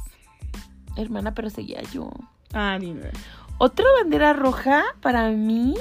Hermana, 0.95 1.33
pero 1.33 1.49
seguía 1.49 1.81
yo. 1.91 2.11
Ah, 2.53 2.77
dime. 2.79 3.09
Otra 3.57 3.85
bandera 3.99 4.33
roja 4.33 4.83
para 5.01 5.31
mí 5.31 5.73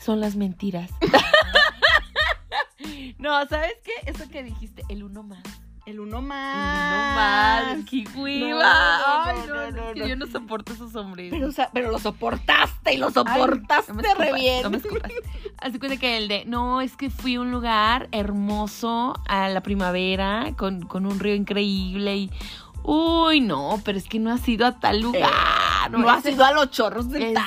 son 0.00 0.20
las 0.20 0.34
mentiras. 0.34 0.90
no, 3.18 3.46
¿sabes 3.46 3.74
qué? 3.84 4.10
Eso 4.10 4.28
que 4.28 4.42
dijiste, 4.42 4.82
el 4.88 5.04
uno 5.04 5.22
más. 5.22 5.44
El 5.86 6.00
uno 6.00 6.18
El 6.18 6.24
más. 6.24 6.92
uno 6.92 7.14
más. 7.14 7.84
¡Qué 7.88 8.04
hueva! 8.16 8.98
No, 8.98 9.22
Ay, 9.24 9.36
no, 9.46 9.54
no, 9.54 9.54
no, 9.54 9.62
es 9.68 9.74
no, 9.74 9.92
que 9.94 10.00
no. 10.00 10.06
yo 10.08 10.16
no 10.16 10.26
soporto 10.26 10.72
esos 10.72 10.94
hombres. 10.96 11.30
Pero, 11.30 11.46
o 11.46 11.52
sea, 11.52 11.70
pero 11.72 11.92
lo 11.92 11.98
soportaste 12.00 12.94
y 12.94 12.96
lo 12.96 13.06
Ay, 13.06 13.12
soportaste 13.12 13.92
no 13.92 13.96
me 13.96 14.02
re 14.02 14.08
escupas, 14.10 14.34
bien. 14.40 14.62
No 14.64 14.70
me 14.70 14.76
escupas. 14.78 15.12
Así 15.58 15.78
cuenta 15.78 15.96
que 15.96 16.16
el 16.16 16.26
de, 16.28 16.44
no, 16.44 16.80
es 16.80 16.96
que 16.96 17.08
fui 17.08 17.36
a 17.36 17.40
un 17.40 17.52
lugar 17.52 18.08
hermoso 18.10 19.14
a 19.28 19.48
la 19.48 19.60
primavera 19.62 20.52
con, 20.56 20.82
con 20.82 21.06
un 21.06 21.20
río 21.20 21.36
increíble 21.36 22.16
y, 22.16 22.30
uy, 22.82 23.40
no, 23.40 23.80
pero 23.84 23.96
es 23.96 24.08
que 24.08 24.18
no 24.18 24.32
has 24.32 24.46
ido 24.48 24.66
a 24.66 24.80
tal 24.80 25.00
lugar. 25.00 25.22
Eh, 25.86 25.90
no 25.90 26.10
has 26.10 26.26
ido 26.26 26.44
a 26.44 26.50
los 26.50 26.70
chorros 26.72 27.08
de 27.10 27.28
es- 27.28 27.34
tal. 27.34 27.44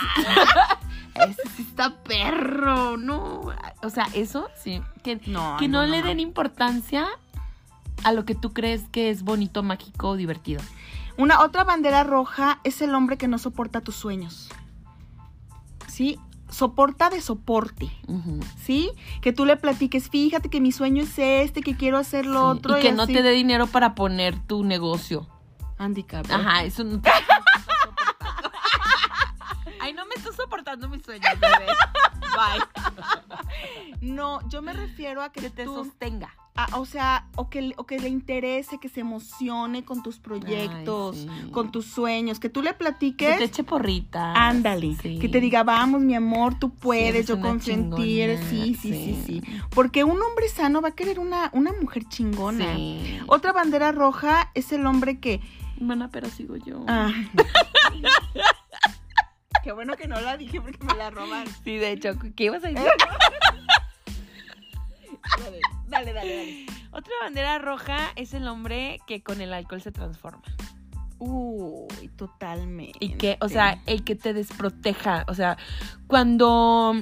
Ese 1.29 1.41
sí 1.57 1.63
está 1.63 1.93
perro, 1.95 2.95
no. 2.95 3.41
O 3.83 3.89
sea, 3.89 4.07
eso 4.13 4.47
sí, 4.55 4.81
que, 5.03 5.17
No, 5.27 5.57
que 5.59 5.65
ay, 5.65 5.67
no, 5.67 5.81
no, 5.81 5.87
le 5.87 6.01
den 6.01 6.21
importancia 6.21 7.05
a 8.03 8.11
lo 8.11 8.25
que 8.25 8.35
tú 8.35 8.51
crees 8.53 8.83
que 8.91 9.09
es 9.09 9.23
bonito, 9.23 9.63
mágico, 9.63 10.15
divertido. 10.15 10.61
Una 11.17 11.41
otra 11.41 11.63
bandera 11.63 12.03
roja 12.03 12.59
es 12.63 12.81
el 12.81 12.95
hombre 12.95 13.17
que 13.17 13.27
no 13.27 13.37
soporta 13.37 13.81
tus 13.81 13.95
sueños. 13.95 14.49
¿Sí? 15.87 16.17
Soporta 16.49 17.09
de 17.09 17.21
soporte. 17.21 17.91
¿Sí? 18.63 18.91
Que 19.21 19.33
tú 19.33 19.45
le 19.45 19.57
platiques, 19.57 20.09
fíjate 20.09 20.49
que 20.49 20.61
mi 20.61 20.71
sueño 20.71 21.03
es 21.03 21.17
este, 21.19 21.61
que 21.61 21.75
quiero 21.75 21.97
hacer 21.97 22.25
lo 22.25 22.53
Sí, 22.53 22.57
otro. 22.57 22.77
y 22.79 22.81
que 22.81 22.91
no 22.91 23.05
te 23.05 23.21
dé 23.21 23.31
dinero 23.31 23.67
para 23.67 23.95
poner 23.95 24.39
tu 24.39 24.63
negocio. 24.63 25.27
Cabrón. 26.07 26.41
Ajá, 26.41 26.63
eso 26.63 26.83
no 26.83 26.99
te 26.99 27.09
mis 30.77 31.03
sueños, 31.03 31.29
bebé. 31.39 31.65
Bye. 32.21 32.85
No, 34.01 34.39
yo 34.49 34.61
me 34.61 34.71
refiero 34.73 35.21
a 35.21 35.31
que, 35.31 35.41
Que 35.41 35.49
te 35.49 35.65
tú, 35.65 35.75
sostenga. 35.75 36.33
a- 36.55 36.77
o 36.79 36.85
sea, 36.85 37.27
o 37.35 37.49
que, 37.49 37.73
o 37.75 37.85
que 37.85 37.99
le 37.99 38.07
interese, 38.07 38.77
que 38.79 38.87
se 38.87 39.01
emocione 39.01 39.83
con 39.83 40.01
tus 40.03 40.19
proyectos, 40.19 41.17
Ay, 41.29 41.41
sí. 41.45 41.51
con 41.51 41.71
tus 41.71 41.85
sueños, 41.87 42.39
que 42.39 42.47
tú 42.49 42.61
le 42.61 42.69
Que 42.71 42.75
platiques. 42.77 43.37
te 43.37 43.43
eche 43.43 43.63
porrita. 43.65 44.33
Ándale, 44.47 44.95
que 45.19 45.27
te 45.27 45.41
diga, 45.41 45.63
vamos, 45.63 46.01
mi 46.01 46.15
amor, 46.15 46.57
tú 46.57 46.69
puedes, 46.69 47.27
yo 47.27 47.41
confío 47.41 47.73
en 47.73 47.93
ti, 47.95 48.21
eres 48.21 48.39
sí, 48.49 48.73
sí, 48.75 48.93
sí, 48.93 49.21
sí, 49.25 49.41
Porque 49.71 50.03
un 50.05 50.21
hombre 50.21 50.47
sano 50.47 50.81
va 50.81 50.89
a 50.89 50.95
querer 50.95 51.19
una, 51.19 51.49
una 51.53 51.73
mujer 51.73 52.05
chingona. 52.07 52.75
Sí. 52.75 53.19
Otra 53.27 53.51
bandera 53.51 53.91
roja 53.91 54.49
es 54.53 54.71
el 54.71 54.85
hombre 54.85 55.19
que. 55.19 55.41
Hermana, 55.77 56.09
pero 56.09 56.29
sigo 56.29 56.55
yo. 56.57 56.83
Ah. 56.87 57.09
Qué 59.63 59.71
bueno 59.71 59.95
que 59.97 60.07
no 60.07 60.19
la 60.21 60.37
dije 60.37 60.61
porque 60.61 60.83
me 60.85 60.95
la 60.95 61.09
roban. 61.09 61.45
Sí, 61.63 61.77
de 61.77 61.91
hecho, 61.91 62.13
¿qué 62.35 62.45
ibas 62.45 62.63
a 62.63 62.67
decir? 62.69 62.87
Dale, 65.37 65.59
dale, 65.87 66.13
dale. 66.13 66.65
Otra 66.91 67.13
bandera 67.21 67.59
roja 67.59 67.97
es 68.15 68.33
el 68.33 68.47
hombre 68.47 68.99
que 69.07 69.21
con 69.21 69.41
el 69.41 69.53
alcohol 69.53 69.81
se 69.81 69.91
transforma. 69.91 70.41
Uy, 71.19 72.07
totalmente. 72.15 72.97
Y 73.01 73.09
que, 73.13 73.37
o 73.41 73.49
sea, 73.49 73.81
el 73.85 74.03
que 74.03 74.15
te 74.15 74.33
desproteja. 74.33 75.25
O 75.27 75.33
sea, 75.35 75.57
cuando, 76.07 76.93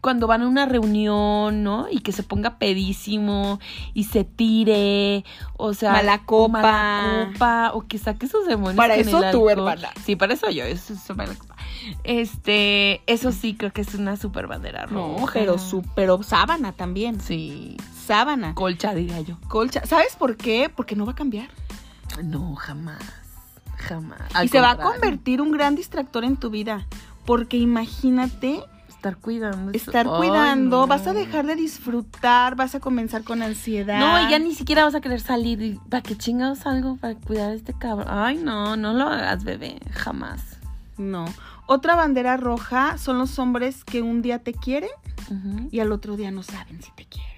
cuando 0.00 0.26
van 0.26 0.42
a 0.42 0.48
una 0.48 0.64
reunión, 0.66 1.62
¿no? 1.62 1.86
Y 1.90 2.00
que 2.00 2.12
se 2.12 2.22
ponga 2.22 2.58
pedísimo 2.58 3.60
y 3.92 4.04
se 4.04 4.24
tire. 4.24 5.24
O 5.58 5.74
sea, 5.74 5.92
Mala 5.92 6.24
copa. 6.24 6.62
mala 6.62 7.30
copa, 7.32 7.70
o 7.74 7.86
que 7.86 7.98
saque 7.98 8.26
sus 8.26 8.46
demonios. 8.46 8.76
Para 8.76 8.96
eso 8.96 9.20
tú, 9.30 9.50
hermana. 9.50 9.90
Sí, 10.04 10.16
para 10.16 10.32
eso 10.34 10.48
yo. 10.50 10.64
Eso 10.64 10.94
es 10.94 11.16
mala 11.16 11.34
copa. 11.34 11.49
Este, 12.04 13.02
eso 13.12 13.32
sí 13.32 13.54
creo 13.54 13.72
que 13.72 13.80
es 13.82 13.94
una 13.94 14.16
super 14.16 14.46
bandera 14.46 14.86
No, 14.86 15.18
roja. 15.18 15.32
pero, 15.34 15.58
su, 15.58 15.82
pero 15.94 16.22
sábana 16.22 16.72
también. 16.72 17.20
Sí. 17.20 17.76
Sábana. 18.06 18.54
Colcha, 18.54 18.94
diría 18.94 19.20
yo. 19.20 19.36
Colcha. 19.48 19.84
¿Sabes 19.86 20.16
por 20.16 20.36
qué? 20.36 20.70
Porque 20.74 20.96
no 20.96 21.06
va 21.06 21.12
a 21.12 21.16
cambiar. 21.16 21.48
No, 22.24 22.54
jamás. 22.56 23.00
Jamás. 23.76 24.20
y 24.44 24.48
se 24.48 24.60
va 24.60 24.72
a 24.72 24.76
convertir 24.76 25.40
un 25.40 25.52
gran 25.52 25.74
distractor 25.74 26.24
en 26.24 26.36
tu 26.36 26.50
vida. 26.50 26.86
Porque 27.24 27.56
imagínate 27.56 28.62
Estar 28.88 29.16
cuidando. 29.16 29.70
eso. 29.72 29.90
estar 29.90 30.06
Ay, 30.06 30.18
cuidando, 30.18 30.80
no. 30.80 30.86
vas 30.86 31.06
a 31.06 31.14
dejar 31.14 31.46
de 31.46 31.54
disfrutar, 31.54 32.56
vas 32.56 32.74
a 32.74 32.80
comenzar 32.80 33.24
con 33.24 33.40
ansiedad. 33.42 33.98
No, 34.00 34.26
y 34.26 34.30
ya 34.30 34.38
ni 34.38 34.54
siquiera 34.54 34.84
vas 34.84 34.94
a 34.94 35.00
querer 35.00 35.20
salir. 35.20 35.78
¿Para 35.88 36.02
qué 36.02 36.16
chingados 36.18 36.66
algo 36.66 36.96
para 36.96 37.14
cuidar 37.14 37.52
a 37.52 37.54
este 37.54 37.72
cabrón? 37.72 38.08
Ay, 38.10 38.36
no, 38.36 38.76
no 38.76 38.92
lo 38.92 39.04
hagas, 39.08 39.44
bebé. 39.44 39.78
Jamás. 39.92 40.58
No. 40.98 41.24
Otra 41.72 41.94
bandera 41.94 42.36
roja 42.36 42.98
son 42.98 43.18
los 43.18 43.38
hombres 43.38 43.84
que 43.84 44.02
un 44.02 44.22
día 44.22 44.40
te 44.40 44.52
quieren 44.52 44.90
y 45.70 45.78
al 45.78 45.92
otro 45.92 46.16
día 46.16 46.32
no 46.32 46.42
saben 46.42 46.82
si 46.82 46.90
te 46.96 47.04
quieren. 47.06 47.30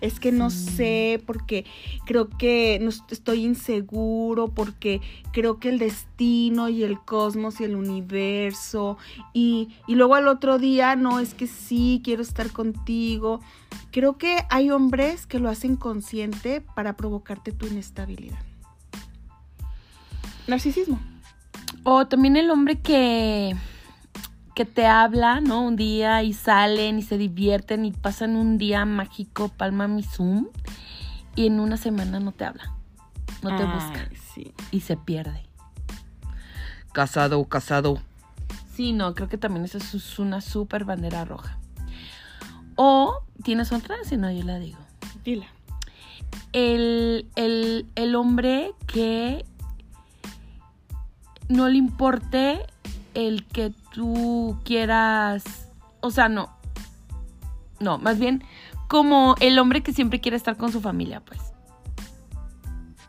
Es 0.00 0.18
que 0.18 0.32
no 0.32 0.48
Sí. 0.48 0.64
sé, 0.76 1.22
porque 1.26 1.66
creo 2.06 2.30
que 2.30 2.78
no 2.80 2.88
est- 2.88 3.12
estoy 3.12 3.44
inseguro, 3.44 4.48
porque 4.48 5.02
creo 5.32 5.58
que 5.58 5.68
el 5.68 5.78
destino 5.78 6.70
y 6.70 6.84
el 6.84 6.98
cosmos 7.00 7.60
y 7.60 7.64
el 7.64 7.76
universo, 7.76 8.96
y, 9.34 9.68
y 9.86 9.94
luego 9.96 10.14
al 10.14 10.26
otro 10.28 10.58
día, 10.58 10.96
no, 10.96 11.20
es 11.20 11.34
que 11.34 11.46
sí, 11.48 12.00
quiero 12.02 12.22
estar 12.22 12.50
contigo. 12.50 13.40
Creo 13.90 14.16
que 14.16 14.38
hay 14.48 14.70
hombres 14.70 15.26
que 15.26 15.38
lo 15.38 15.50
hacen 15.50 15.76
consciente 15.76 16.62
para 16.62 16.96
provocarte 16.96 17.52
tu 17.52 17.66
inestabilidad. 17.66 18.38
Narcisismo. 20.46 20.98
O 21.84 22.06
también 22.06 22.36
el 22.36 22.50
hombre 22.50 22.80
que, 22.80 23.56
que 24.54 24.64
te 24.64 24.86
habla, 24.86 25.40
¿no? 25.40 25.62
Un 25.62 25.76
día 25.76 26.22
y 26.22 26.32
salen 26.32 26.98
y 26.98 27.02
se 27.02 27.16
divierten 27.18 27.84
y 27.84 27.92
pasan 27.92 28.36
un 28.36 28.58
día 28.58 28.84
mágico, 28.84 29.48
palma 29.48 29.88
mi 29.88 30.02
Zoom, 30.02 30.48
y 31.34 31.46
en 31.46 31.60
una 31.60 31.76
semana 31.76 32.20
no 32.20 32.32
te 32.32 32.44
habla, 32.44 32.72
no 33.42 33.56
te 33.56 33.64
busca 33.64 34.08
Ay, 34.10 34.16
Sí. 34.34 34.52
y 34.70 34.80
se 34.80 34.96
pierde. 34.96 35.44
Casado, 36.92 37.44
casado. 37.44 38.00
Sí, 38.74 38.92
no, 38.92 39.14
creo 39.14 39.28
que 39.28 39.38
también 39.38 39.64
eso 39.64 39.78
es 39.78 40.18
una 40.18 40.40
súper 40.40 40.84
bandera 40.84 41.24
roja. 41.24 41.58
O, 42.76 43.22
¿tienes 43.42 43.72
otra? 43.72 43.96
Si 44.04 44.16
no, 44.16 44.30
yo 44.30 44.44
la 44.44 44.58
digo. 44.58 44.78
Dila. 45.24 45.46
el, 46.52 47.26
el, 47.36 47.86
el 47.96 48.14
hombre 48.14 48.72
que 48.86 49.44
no 51.48 51.68
le 51.68 51.78
importe 51.78 52.60
el 53.14 53.46
que 53.46 53.72
tú 53.92 54.58
quieras, 54.64 55.44
o 56.00 56.10
sea, 56.10 56.28
no, 56.28 56.50
no, 57.80 57.98
más 57.98 58.18
bien 58.18 58.44
como 58.88 59.34
el 59.40 59.58
hombre 59.58 59.82
que 59.82 59.92
siempre 59.92 60.20
quiere 60.20 60.36
estar 60.36 60.56
con 60.56 60.72
su 60.72 60.80
familia, 60.80 61.20
pues, 61.20 61.40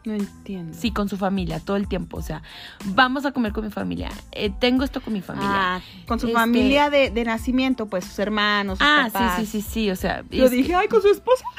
No 0.06 0.13
entiendo. 0.13 0.75
sí, 0.78 0.91
con 0.91 1.10
su 1.10 1.17
familia, 1.17 1.60
todo 1.60 1.78
el 1.78 1.88
tiempo, 1.88 2.17
o 2.17 2.21
sea, 2.21 2.41
vamos 2.86 3.25
a 3.25 3.32
comer 3.32 3.52
con 3.54 3.65
mi 3.65 3.71
familia, 3.71 4.10
eh, 4.32 4.49
tengo 4.49 4.84
esto 4.84 5.02
con 5.02 5.13
mi 5.13 5.21
familia. 5.21 5.75
Ah, 5.75 5.82
con 6.08 6.19
su 6.19 6.28
Este- 6.28 6.39
familia 6.39 6.89
de, 6.89 7.10
de 7.12 7.23
nacimiento, 7.25 7.88
pues 7.88 8.06
sus 8.06 8.19
hermanos, 8.19 8.80
sus 8.80 8.88
Ah, 8.88 9.10
papás. 9.12 9.39
sí, 9.39 9.45
sí, 9.45 9.62
sí, 9.62 9.69
sí, 9.69 9.91
o 9.91 9.95
sea, 9.95 10.23
Yo 10.32 10.49
dije, 10.49 10.73
ay, 10.75 10.88
con 10.88 11.02
su 11.02 11.10
esposa. 11.10 11.45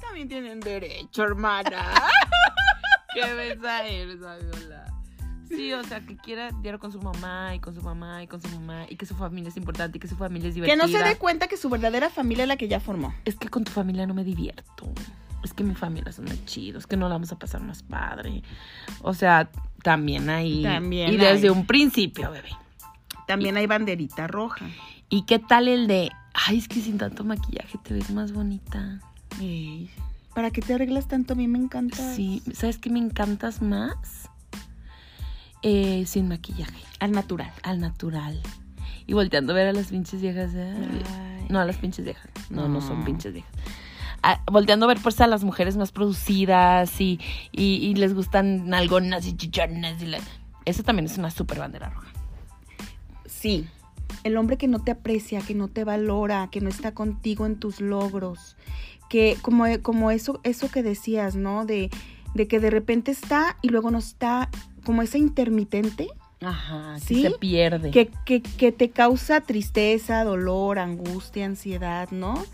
También 0.00 0.28
tienen 0.28 0.60
derecho, 0.60 1.22
hermana. 1.24 1.92
¿Qué 3.24 3.34
mensaje 3.34 4.02
eres, 4.02 4.20
Fabiola? 4.20 4.92
Sí, 5.48 5.72
o 5.72 5.84
sea, 5.84 6.00
que 6.00 6.16
quiera 6.16 6.50
diario 6.60 6.80
con 6.80 6.90
su 6.90 7.00
mamá 7.00 7.54
y 7.54 7.60
con 7.60 7.74
su 7.74 7.80
mamá 7.80 8.22
y 8.22 8.26
con 8.26 8.42
su 8.42 8.48
mamá 8.48 8.84
y 8.88 8.96
que 8.96 9.06
su 9.06 9.14
familia 9.14 9.48
es 9.48 9.56
importante 9.56 9.98
y 9.98 10.00
que 10.00 10.08
su 10.08 10.16
familia 10.16 10.48
es 10.48 10.54
que 10.54 10.60
divertida. 10.60 10.86
no 10.86 10.88
se 10.88 11.02
dé 11.04 11.16
cuenta 11.16 11.46
que 11.46 11.56
su 11.56 11.68
verdadera 11.70 12.10
familia 12.10 12.42
es 12.44 12.48
la 12.48 12.56
que 12.56 12.68
ya 12.68 12.80
formó. 12.80 13.14
Es 13.24 13.36
que 13.36 13.48
con 13.48 13.64
tu 13.64 13.70
familia 13.70 14.06
no 14.06 14.14
me 14.14 14.24
divierto. 14.24 14.92
Es 15.44 15.54
que 15.54 15.62
mi 15.62 15.74
familia 15.74 16.10
son 16.10 16.24
muy 16.24 16.44
chidos, 16.44 16.82
es 16.82 16.86
que 16.88 16.96
no 16.96 17.08
la 17.08 17.14
vamos 17.14 17.30
a 17.30 17.38
pasar 17.38 17.62
más 17.62 17.84
padre. 17.84 18.42
O 19.02 19.14
sea, 19.14 19.48
también 19.84 20.28
ahí. 20.28 20.64
También 20.64 21.14
Y 21.14 21.16
desde 21.16 21.50
un 21.50 21.64
principio, 21.64 22.32
bebé. 22.32 22.50
También 23.28 23.56
hay 23.56 23.66
banderita 23.66 24.26
roja. 24.26 24.66
¿Y 25.08 25.22
qué 25.26 25.38
tal 25.38 25.68
el 25.68 25.86
de, 25.86 26.10
ay, 26.34 26.58
es 26.58 26.66
que 26.66 26.80
sin 26.80 26.98
tanto 26.98 27.22
maquillaje 27.22 27.78
te 27.78 27.94
ves 27.94 28.10
más 28.10 28.32
bonita? 28.32 29.00
Ey, 29.40 29.90
¿Para 30.36 30.50
qué 30.52 30.60
te 30.60 30.74
arreglas 30.74 31.08
tanto? 31.08 31.32
A 31.32 31.36
mí 31.36 31.48
me 31.48 31.58
encanta. 31.58 31.96
Sí, 32.14 32.42
¿sabes 32.52 32.76
qué 32.78 32.90
me 32.90 32.98
encantas 33.00 33.60
más? 33.62 34.28
Eh, 35.62 36.04
sin 36.06 36.28
maquillaje. 36.28 36.78
Al 37.00 37.12
natural. 37.12 37.50
al 37.62 37.80
natural. 37.80 38.40
Y 39.06 39.14
volteando 39.14 39.52
a 39.52 39.56
ver 39.56 39.66
a 39.68 39.72
las 39.72 39.86
pinches 39.88 40.20
viejas. 40.20 40.50
¿eh? 40.54 40.74
No, 41.48 41.58
a 41.58 41.64
las 41.64 41.78
pinches 41.78 42.04
viejas. 42.04 42.30
No, 42.50 42.68
no, 42.68 42.80
son 42.82 43.04
pinches 43.04 43.32
viejas. 43.32 43.50
Ah, 44.22 44.42
volteando 44.50 44.84
a 44.86 44.88
ver 44.88 44.98
pues 45.02 45.20
a 45.22 45.26
las 45.26 45.42
mujeres 45.42 45.76
más 45.78 45.90
producidas 45.90 47.00
y, 47.00 47.18
y, 47.52 47.76
y 47.76 47.94
les 47.94 48.12
gustan 48.14 48.74
algonas 48.74 49.26
y 49.26 49.36
chichones. 49.36 50.02
Y 50.02 50.06
la- 50.06 50.18
Eso 50.66 50.82
también 50.82 51.06
es 51.06 51.16
una 51.16 51.30
super 51.30 51.58
bandera 51.60 51.88
roja. 51.88 52.08
Sí. 53.24 53.66
El 54.22 54.36
hombre 54.36 54.58
que 54.58 54.68
no 54.68 54.80
te 54.80 54.90
aprecia, 54.90 55.40
que 55.40 55.54
no 55.54 55.68
te 55.68 55.84
valora, 55.84 56.48
que 56.50 56.60
no 56.60 56.68
está 56.68 56.92
contigo 56.92 57.46
en 57.46 57.56
tus 57.58 57.80
logros. 57.80 58.56
Que 59.08 59.36
como, 59.42 59.64
como 59.82 60.10
eso, 60.10 60.40
eso 60.42 60.70
que 60.70 60.82
decías, 60.82 61.36
¿no? 61.36 61.64
De, 61.64 61.90
de 62.34 62.48
que 62.48 62.60
de 62.60 62.70
repente 62.70 63.10
está 63.10 63.56
y 63.62 63.68
luego 63.68 63.90
no 63.90 63.98
está 63.98 64.50
como 64.84 65.02
esa 65.02 65.18
intermitente 65.18 66.08
Ajá, 66.40 66.98
¿Sí? 66.98 67.16
sí. 67.16 67.22
se 67.22 67.30
pierde. 67.32 67.90
que, 67.90 68.10
que, 68.24 68.42
que 68.42 68.72
te 68.72 68.90
causa 68.90 69.40
tristeza, 69.40 70.22
dolor, 70.22 70.78
angustia, 70.78 71.46
ansiedad, 71.46 72.10
¿no? 72.10 72.44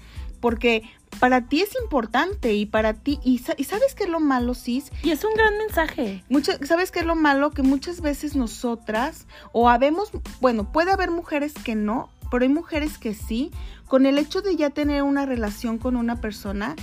Porque 0.40 0.82
para 1.18 1.46
ti 1.46 1.60
es 1.60 1.74
importante 1.82 2.54
y 2.54 2.66
para 2.66 2.94
ti, 2.94 3.18
y, 3.24 3.40
y 3.56 3.64
¿sabes 3.64 3.94
qué 3.94 4.04
es 4.04 4.10
lo 4.10 4.20
malo, 4.20 4.54
Cis? 4.54 4.90
Y 5.02 5.10
es 5.10 5.24
un 5.24 5.34
gran 5.34 5.56
mensaje. 5.58 6.24
Muchas, 6.28 6.58
¿Sabes 6.66 6.90
qué 6.90 7.00
es 7.00 7.06
lo 7.06 7.16
malo? 7.16 7.50
Que 7.50 7.62
muchas 7.62 8.00
veces 8.00 8.34
nosotras, 8.34 9.26
o 9.52 9.68
habemos, 9.68 10.10
bueno, 10.40 10.72
puede 10.72 10.92
haber 10.92 11.10
mujeres 11.10 11.52
que 11.52 11.74
no, 11.74 12.08
pero 12.32 12.44
hay 12.44 12.48
mujeres 12.48 12.96
que 12.98 13.12
sí, 13.14 13.50
con 13.86 14.06
el 14.06 14.16
hecho 14.18 14.40
de 14.40 14.56
ya 14.56 14.70
tener 14.70 15.02
una 15.02 15.26
relación 15.26 15.76
con 15.76 15.96
una 15.96 16.16
persona, 16.16 16.74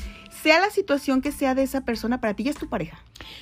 sea 0.43 0.59
la 0.59 0.69
situación 0.69 1.21
que 1.21 1.31
sea 1.31 1.55
de 1.55 1.63
esa 1.63 1.81
persona, 1.81 2.21
para 2.21 2.35
ti 2.35 2.43
ya 2.43 2.51
es 2.51 2.57
tu 2.57 2.69
pareja. 2.69 2.99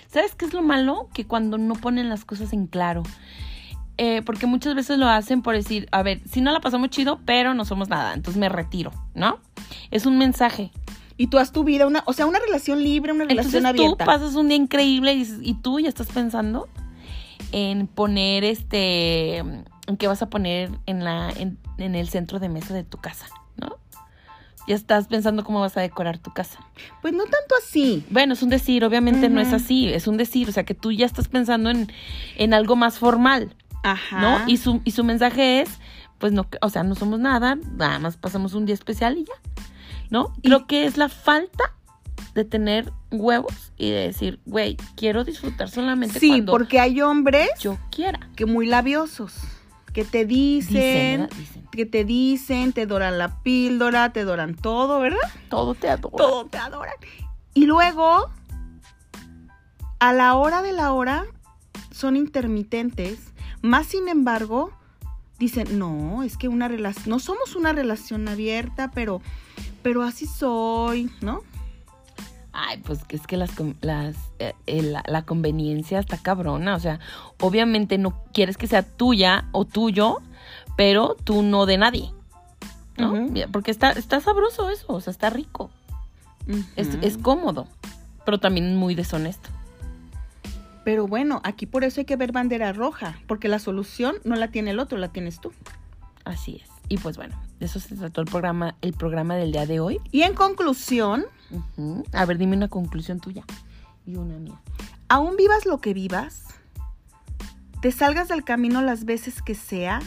¿Sabes 0.08 0.34
qué 0.34 0.46
es 0.46 0.54
lo 0.54 0.62
malo? 0.64 1.10
Que 1.14 1.26
cuando 1.26 1.58
no 1.58 1.76
ponen 1.76 2.08
las 2.08 2.24
cosas 2.24 2.54
en 2.54 2.66
claro. 2.68 3.04
Eh, 3.98 4.22
porque 4.26 4.46
muchas 4.46 4.74
veces 4.74 4.98
lo 4.98 5.08
hacen 5.08 5.42
por 5.42 5.54
decir, 5.56 5.90
a 5.92 6.02
ver, 6.02 6.22
si 6.30 6.40
no 6.40 6.52
la 6.52 6.62
pasamos 6.62 6.90
chido, 6.92 7.20
pero 7.26 7.54
no 7.54 7.66
somos 7.66 7.90
nada, 7.90 8.14
entonces 8.14 8.40
me 8.40 8.48
retiro, 8.48 8.92
¿no? 9.14 9.40
Es 9.92 10.06
un 10.06 10.18
mensaje. 10.18 10.72
Y 11.18 11.28
tú 11.28 11.40
has 11.40 11.52
tu 11.52 11.64
vida, 11.66 11.88
una, 11.88 12.04
o 12.06 12.14
sea, 12.14 12.26
una 12.26 12.40
relación 12.40 12.82
libre, 12.84 13.12
una 13.12 13.26
relación 13.26 13.66
Entonces 13.66 13.76
tú 13.76 13.84
abierta. 13.84 14.06
pasas 14.06 14.36
un 14.36 14.48
día 14.48 14.58
increíble 14.58 15.14
y, 15.14 15.20
dices- 15.26 15.40
y 15.42 15.56
tú 15.56 15.80
ya 15.82 15.90
estás 15.90 16.08
pensando 16.08 16.70
en 17.52 17.88
poner 17.88 18.44
este, 18.44 19.38
en 19.38 19.98
qué 19.98 20.08
vas 20.08 20.22
a 20.22 20.30
poner 20.30 20.70
en 20.86 21.04
la, 21.04 21.32
en, 21.32 21.58
en 21.78 21.96
el 21.96 22.10
centro 22.10 22.40
de 22.40 22.50
mesa 22.50 22.74
de 22.74 22.84
tu 22.84 22.98
casa, 22.98 23.28
¿no? 23.58 23.78
Ya 24.68 24.76
estás 24.76 25.08
pensando 25.08 25.44
cómo 25.46 25.62
vas 25.62 25.78
a 25.78 25.82
decorar 25.82 26.18
tu 26.18 26.32
casa. 26.34 26.60
Pues 27.02 27.14
no 27.14 27.24
tanto 27.24 27.56
así. 27.64 28.06
Bueno, 28.10 28.34
es 28.34 28.44
un 28.44 28.50
decir, 28.50 28.84
obviamente 28.84 29.30
no 29.30 29.40
es 29.40 29.54
así, 29.54 29.88
es 29.94 30.08
un 30.08 30.18
decir, 30.18 30.50
o 30.50 30.52
sea 30.52 30.66
que 30.66 30.74
tú 30.74 30.92
ya 30.92 31.06
estás 31.06 31.28
pensando 31.30 31.70
en, 31.70 31.92
en 32.36 32.54
algo 32.54 32.76
más 32.76 33.00
formal, 33.00 33.56
Ajá. 33.84 34.20
¿no? 34.20 34.40
Y 34.48 34.58
su, 34.58 34.82
y 34.84 34.92
su 34.92 35.04
mensaje 35.06 35.62
es, 35.62 35.70
pues 36.18 36.34
no, 36.34 36.48
o 36.62 36.70
sea, 36.70 36.84
no 36.84 36.96
somos 36.96 37.20
nada, 37.20 37.56
nada 37.78 38.00
más 38.00 38.18
pasamos 38.18 38.54
un 38.56 38.66
día 38.66 38.76
especial 38.76 39.18
y 39.18 39.24
ya, 39.24 39.34
¿no? 40.10 40.34
Y- 40.42 40.50
Creo 40.50 40.68
que 40.68 40.86
es 40.86 40.98
la 40.98 41.08
falta 41.08 41.64
de 42.34 42.44
tener 42.44 42.92
huevos 43.10 43.72
y 43.78 43.90
de 43.90 44.08
decir, 44.08 44.40
güey, 44.46 44.76
quiero 44.96 45.24
disfrutar 45.24 45.70
solamente 45.70 46.20
Sí, 46.20 46.30
cuando 46.30 46.52
porque 46.52 46.80
hay 46.80 47.02
hombres 47.02 47.50
yo 47.62 47.78
quiera. 47.90 48.20
que 48.36 48.46
muy 48.46 48.66
labiosos, 48.68 49.34
que 49.98 50.06
te 50.06 50.26
dicen, 50.26 50.76
Dicen, 50.76 51.22
¿verdad? 51.22 51.38
Dicen, 51.40 51.68
que 51.72 51.86
te 51.88 52.06
dicen, 52.06 52.72
te 52.72 52.86
doran 52.86 53.18
la 53.18 53.42
píldora, 53.42 54.14
te 54.14 54.26
doran 54.26 54.54
todo, 54.54 55.00
¿verdad? 55.00 55.18
todo 55.50 55.74
te 55.74 55.90
adoro. 55.90 56.16
Todo 56.18 56.46
te 56.46 56.60
adoran. 56.60 56.94
Y 57.56 57.66
luego, 57.66 58.30
a 59.98 60.14
la 60.14 60.36
hora 60.36 60.62
de 60.62 60.72
la 60.72 60.94
hora, 60.94 61.26
son 61.90 62.16
intermitentes, 62.16 63.34
más 63.64 63.88
sin 63.88 64.08
embargo, 64.08 64.72
dicen, 65.40 65.80
no, 65.80 66.22
es 66.22 66.38
que 66.38 66.48
una 66.48 66.68
relación, 66.68 67.10
no 67.10 67.18
somos 67.18 67.56
una 67.56 67.74
relación 67.74 68.28
abierta, 68.28 68.92
pero, 68.94 69.20
pero 69.82 70.04
así 70.04 70.28
soy, 70.28 71.10
¿no? 71.22 71.42
Ay, 72.60 72.80
pues 72.80 73.02
es 73.10 73.28
que 73.28 73.38
las, 73.38 73.52
eh, 74.40 74.54
eh, 74.66 74.82
la, 74.82 75.04
la 75.06 75.22
conveniencia 75.22 76.00
está 76.00 76.18
cabrona. 76.18 76.76
O 76.76 76.80
sea, 76.80 77.00
obviamente 77.40 78.00
no 78.00 78.24
quieres 78.34 78.58
que 78.58 78.66
sea 78.66 78.82
tuya 78.82 79.46
o 79.52 79.64
tuyo, 79.66 80.24
pero 80.76 81.16
tú 81.24 81.44
no 81.44 81.68
de 81.68 81.78
nadie. 81.78 82.12
¿no? 82.98 83.28
Porque 83.52 83.70
está, 83.70 83.92
está 83.92 84.20
sabroso 84.22 84.72
eso, 84.72 84.86
o 84.88 85.02
sea, 85.02 85.12
está 85.12 85.30
rico. 85.30 85.70
Es, 86.76 86.98
es 87.02 87.20
cómodo, 87.20 87.68
pero 88.26 88.40
también 88.40 88.76
muy 88.76 88.96
deshonesto. 88.96 89.50
Pero 90.84 91.06
bueno, 91.06 91.42
aquí 91.44 91.68
por 91.68 91.84
eso 91.84 92.02
hay 92.02 92.06
que 92.06 92.16
ver 92.16 92.32
bandera 92.32 92.74
roja, 92.74 93.20
porque 93.28 93.50
la 93.50 93.60
solución 93.60 94.16
no 94.24 94.36
la 94.36 94.48
tiene 94.48 94.72
el 94.72 94.80
otro, 94.80 94.98
la 94.98 95.10
tienes 95.10 95.40
tú. 95.40 95.52
Así 96.24 96.62
es. 96.64 96.70
Y 96.90 96.98
pues 96.98 97.18
bueno, 97.18 97.40
de 97.60 97.66
eso 97.68 97.80
se 97.80 97.96
trató 97.96 98.22
el 98.22 98.28
programa, 98.28 98.76
el 98.82 98.94
programa 98.94 99.36
del 99.36 99.52
día 99.52 99.68
de 99.68 99.80
hoy. 99.80 100.00
Y 100.12 100.24
en 100.24 100.34
conclusión, 100.34 101.26
A 102.14 102.26
ver, 102.26 102.38
dime 102.38 102.56
una 102.56 102.68
conclusión 102.68 103.20
tuya 103.20 103.44
y 104.06 104.16
una 104.16 104.38
mía. 104.38 104.60
aún 105.10 105.36
vivas 105.38 105.66
lo 105.66 105.80
que 105.80 105.94
vivas, 105.94 106.46
te 107.82 107.92
salgas 107.92 108.28
del 108.28 108.44
camino 108.44 108.82
las 108.82 109.06
veces 109.06 109.42
que 109.42 109.56
sea, 109.56 110.00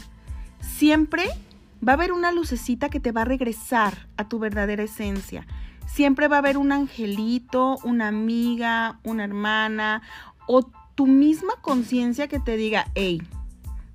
siempre 0.61 1.24
va 1.86 1.93
a 1.93 1.95
haber 1.95 2.12
una 2.12 2.32
lucecita 2.32 2.88
que 2.88 3.01
te 3.01 3.12
va 3.12 3.22
a 3.22 3.24
regresar 3.24 4.09
a 4.16 4.28
tu 4.28 4.38
verdadera 4.38 4.82
esencia. 4.82 5.47
Siempre 5.86 6.28
va 6.28 6.36
a 6.36 6.38
haber 6.41 6.57
un 6.57 6.72
angelito, 6.72 7.78
una 7.84 8.09
amiga, 8.09 9.01
una 9.03 9.24
hermana 9.24 10.03
o 10.47 10.70
tu 10.95 11.07
misma 11.07 11.55
conciencia 11.62 12.28
que 12.28 12.41
te 12.41 12.57
diga, 12.57 12.86
hey, 12.95 13.22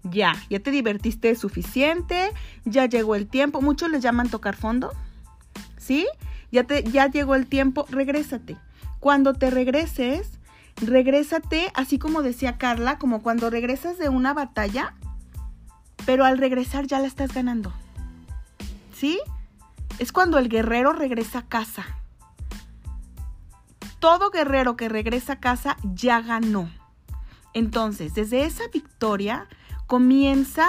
ya, 0.04 0.36
ya 0.50 0.60
te 0.60 0.72
divertiste 0.72 1.36
suficiente, 1.36 2.32
ya 2.64 2.86
llegó 2.86 3.16
el 3.16 3.28
tiempo. 3.28 3.62
Muchos 3.62 3.90
les 3.90 4.02
llaman 4.02 4.30
tocar 4.30 4.56
fondo, 4.56 4.92
¿sí? 5.78 6.08
Ya, 6.52 6.64
te, 6.64 6.84
ya 6.84 7.08
llegó 7.08 7.36
el 7.36 7.48
tiempo, 7.48 7.86
regrésate. 7.90 8.58
Cuando 9.00 9.34
te 9.34 9.50
regreses, 9.50 10.32
regrésate, 10.78 11.72
así 11.74 12.00
como 12.00 12.22
decía 12.22 12.58
Carla, 12.58 12.98
como 12.98 13.22
cuando 13.22 13.50
regresas 13.50 13.98
de 13.98 14.10
una 14.10 14.34
batalla, 14.34 14.96
pero 16.06 16.26
al 16.26 16.38
regresar 16.38 16.88
ya 16.88 17.00
la 17.00 17.08
estás 17.08 17.34
ganando. 17.34 17.74
¿Sí? 18.94 19.20
Es 20.00 20.12
cuando 20.12 20.38
el 20.38 20.50
guerrero 20.50 20.94
regresa 20.94 21.40
a 21.40 21.48
casa. 21.48 21.86
Todo 24.00 24.30
guerrero 24.30 24.76
que 24.76 24.90
regresa 24.90 25.34
a 25.34 25.40
casa 25.40 25.78
ya 25.84 26.22
ganó. 26.22 26.70
Entonces, 27.54 28.14
desde 28.14 28.46
esa 28.46 28.64
victoria, 28.72 29.48
comienza 29.88 30.68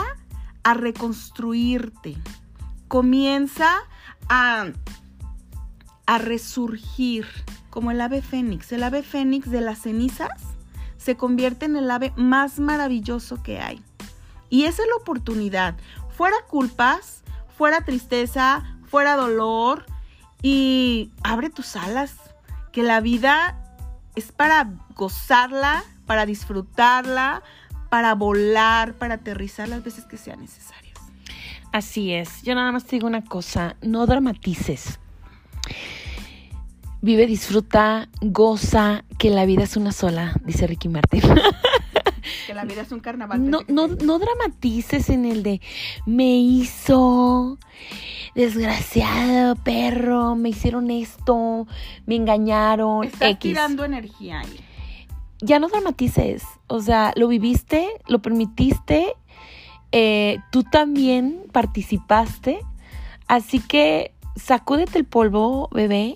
a 0.62 0.74
reconstruirte, 0.74 2.16
comienza 2.88 3.68
a, 4.28 4.66
a 6.07 6.18
resurgir, 6.18 7.26
como 7.70 7.90
el 7.90 8.00
ave 8.00 8.22
fénix. 8.22 8.72
El 8.72 8.84
ave 8.84 9.02
fénix 9.02 9.50
de 9.50 9.61
las 9.61 9.80
cenizas 9.80 10.30
se 10.96 11.16
convierte 11.16 11.66
en 11.66 11.76
el 11.76 11.90
ave 11.90 12.12
más 12.16 12.59
maravilloso 12.59 13.42
que 13.42 13.61
hay. 13.61 13.82
Y 14.48 14.64
esa 14.64 14.82
es 14.82 14.88
la 14.88 14.96
oportunidad. 14.96 15.76
Fuera 16.16 16.36
culpas, 16.48 17.22
fuera 17.57 17.84
tristeza, 17.84 18.64
fuera 18.84 19.16
dolor 19.16 19.84
y 20.42 21.11
abre 21.22 21.50
tus 21.50 21.76
alas, 21.76 22.16
que 22.72 22.82
la 22.82 23.00
vida 23.00 23.59
es 24.14 24.32
para 24.32 24.70
gozarla, 24.94 25.84
para 26.07 26.26
disfrutarla, 26.26 27.42
para 27.90 28.14
volar, 28.14 28.94
para 28.94 29.14
aterrizar 29.14 29.68
las 29.68 29.82
veces 29.82 30.04
que 30.04 30.16
sean 30.16 30.40
necesarias. 30.40 30.98
Así 31.72 32.12
es. 32.12 32.42
Yo 32.42 32.54
nada 32.54 32.72
más 32.72 32.84
te 32.84 32.96
digo 32.96 33.07
una 33.07 33.24
cosa, 33.24 33.76
no 33.82 34.07
dramatices. 34.07 34.98
Vive, 37.02 37.26
disfruta, 37.26 38.08
goza, 38.20 39.04
que 39.18 39.30
la 39.30 39.44
vida 39.44 39.64
es 39.64 39.76
una 39.76 39.92
sola, 39.92 40.34
dice 40.44 40.66
Ricky 40.66 40.88
Martin. 40.88 41.22
Que 42.46 42.54
la 42.54 42.64
vida 42.64 42.82
es 42.82 42.90
un 42.90 43.00
carnaval. 43.00 43.48
No, 43.48 43.60
no, 43.68 43.86
no 43.86 44.18
dramatices 44.18 45.10
en 45.10 45.24
el 45.24 45.42
de 45.42 45.60
me 46.06 46.36
hizo, 46.38 47.58
desgraciado 48.34 49.54
perro, 49.56 50.34
me 50.34 50.48
hicieron 50.48 50.90
esto, 50.90 51.68
me 52.06 52.16
engañaron. 52.16 53.04
Estás 53.04 53.30
X. 53.32 53.52
tirando 53.52 53.84
energía 53.84 54.40
ahí. 54.40 54.60
ya 55.40 55.58
no 55.60 55.68
dramatices. 55.68 56.42
O 56.66 56.80
sea, 56.80 57.12
lo 57.14 57.28
viviste, 57.28 57.88
lo 58.08 58.20
permitiste, 58.20 59.14
eh, 59.92 60.38
tú 60.50 60.64
también 60.64 61.44
participaste. 61.52 62.58
Así 63.28 63.60
que 63.60 64.15
sacúdete 64.37 64.99
el 64.99 65.05
polvo, 65.05 65.68
bebé, 65.72 66.14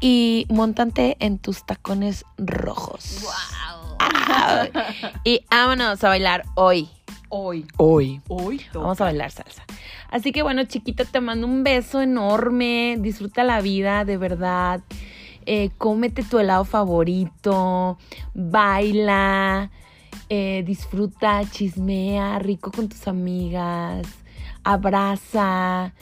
y 0.00 0.46
montante 0.50 1.16
en 1.20 1.38
tus 1.38 1.64
tacones 1.64 2.24
rojos. 2.36 3.20
¡Wow! 3.22 3.96
Ah, 4.00 4.66
y 5.24 5.44
vámonos 5.50 6.02
a 6.04 6.08
bailar 6.08 6.44
hoy. 6.56 6.88
Hoy. 7.28 7.66
Hoy. 7.78 8.20
Hoy 8.28 8.60
Vamos 8.74 9.00
a 9.00 9.04
bailar 9.04 9.30
salsa. 9.30 9.64
Así 10.10 10.30
que 10.30 10.42
bueno, 10.42 10.64
chiquita, 10.64 11.04
te 11.04 11.20
mando 11.20 11.46
un 11.46 11.64
beso 11.64 12.00
enorme. 12.00 12.96
Disfruta 13.00 13.44
la 13.44 13.60
vida, 13.60 14.04
de 14.04 14.16
verdad. 14.16 14.82
Eh, 15.46 15.70
cómete 15.78 16.22
tu 16.22 16.38
helado 16.38 16.64
favorito. 16.64 17.98
Baila. 18.34 19.70
eh, 20.28 20.62
disfruta, 20.66 21.42
chismea, 21.50 22.38
rico 22.38 22.70
con 22.70 22.88
tus 22.88 23.08
amigas. 23.08 24.06
Abraza. 24.62 25.92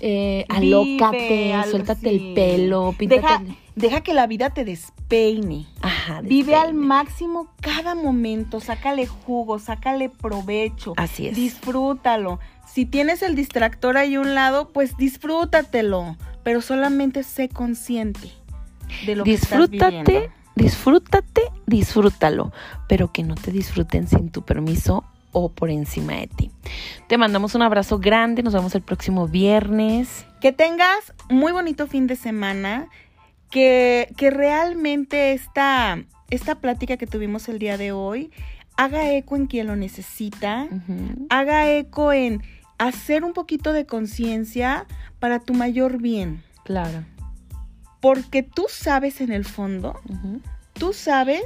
Eh, 0.00 0.44
alócate, 0.48 1.54
suéltate 1.68 2.08
así. 2.08 2.08
el 2.08 2.34
pelo, 2.34 2.94
píntate. 2.96 3.20
Deja, 3.20 3.42
deja 3.74 4.00
que 4.00 4.14
la 4.14 4.26
vida 4.26 4.50
te 4.50 4.64
despeine. 4.64 5.66
Ajá, 5.80 6.20
Vive 6.20 6.54
al 6.54 6.74
máximo 6.74 7.48
cada 7.60 7.94
momento, 7.94 8.60
sácale 8.60 9.06
jugo, 9.06 9.58
sácale 9.58 10.08
provecho. 10.08 10.94
Así 10.96 11.28
es. 11.28 11.36
Disfrútalo. 11.36 12.38
Si 12.66 12.86
tienes 12.86 13.22
el 13.22 13.34
distractor 13.34 13.96
ahí 13.96 14.14
a 14.14 14.20
un 14.20 14.34
lado, 14.34 14.70
pues 14.72 14.96
disfrútatelo, 14.96 16.16
pero 16.42 16.60
solamente 16.60 17.22
sé 17.22 17.48
consciente 17.48 18.30
de 19.06 19.16
lo 19.16 19.24
que 19.24 19.34
estás 19.34 19.70
disfrútate, 19.70 20.30
disfrútate, 20.54 21.42
disfrútalo, 21.66 22.52
pero 22.88 23.12
que 23.12 23.22
no 23.22 23.34
te 23.34 23.50
disfruten 23.50 24.06
sin 24.06 24.30
tu 24.30 24.42
permiso 24.42 25.04
o 25.32 25.50
por 25.50 25.70
encima 25.70 26.14
de 26.14 26.26
ti. 26.28 26.50
Te 27.08 27.18
mandamos 27.18 27.54
un 27.54 27.62
abrazo 27.62 27.98
grande, 27.98 28.42
nos 28.42 28.54
vemos 28.54 28.74
el 28.74 28.82
próximo 28.82 29.28
viernes. 29.28 30.26
Que 30.40 30.52
tengas 30.52 31.14
muy 31.28 31.52
bonito 31.52 31.86
fin 31.86 32.06
de 32.06 32.16
semana, 32.16 32.88
que, 33.50 34.12
que 34.16 34.30
realmente 34.30 35.32
esta, 35.32 36.02
esta 36.30 36.56
plática 36.56 36.96
que 36.96 37.06
tuvimos 37.06 37.48
el 37.48 37.58
día 37.58 37.76
de 37.76 37.92
hoy 37.92 38.30
haga 38.76 39.10
eco 39.10 39.34
en 39.34 39.46
quien 39.46 39.66
lo 39.66 39.74
necesita, 39.74 40.68
haga 41.30 41.68
eco 41.70 42.12
en 42.12 42.42
hacer 42.78 43.24
un 43.24 43.32
poquito 43.32 43.72
de 43.72 43.86
conciencia 43.86 44.86
para 45.18 45.40
tu 45.40 45.52
mayor 45.52 46.00
bien. 46.00 46.44
Claro. 46.64 47.04
Porque 48.00 48.44
tú 48.44 48.66
sabes 48.68 49.20
en 49.20 49.32
el 49.32 49.44
fondo, 49.44 50.00
tú 50.74 50.92
sabes 50.92 51.42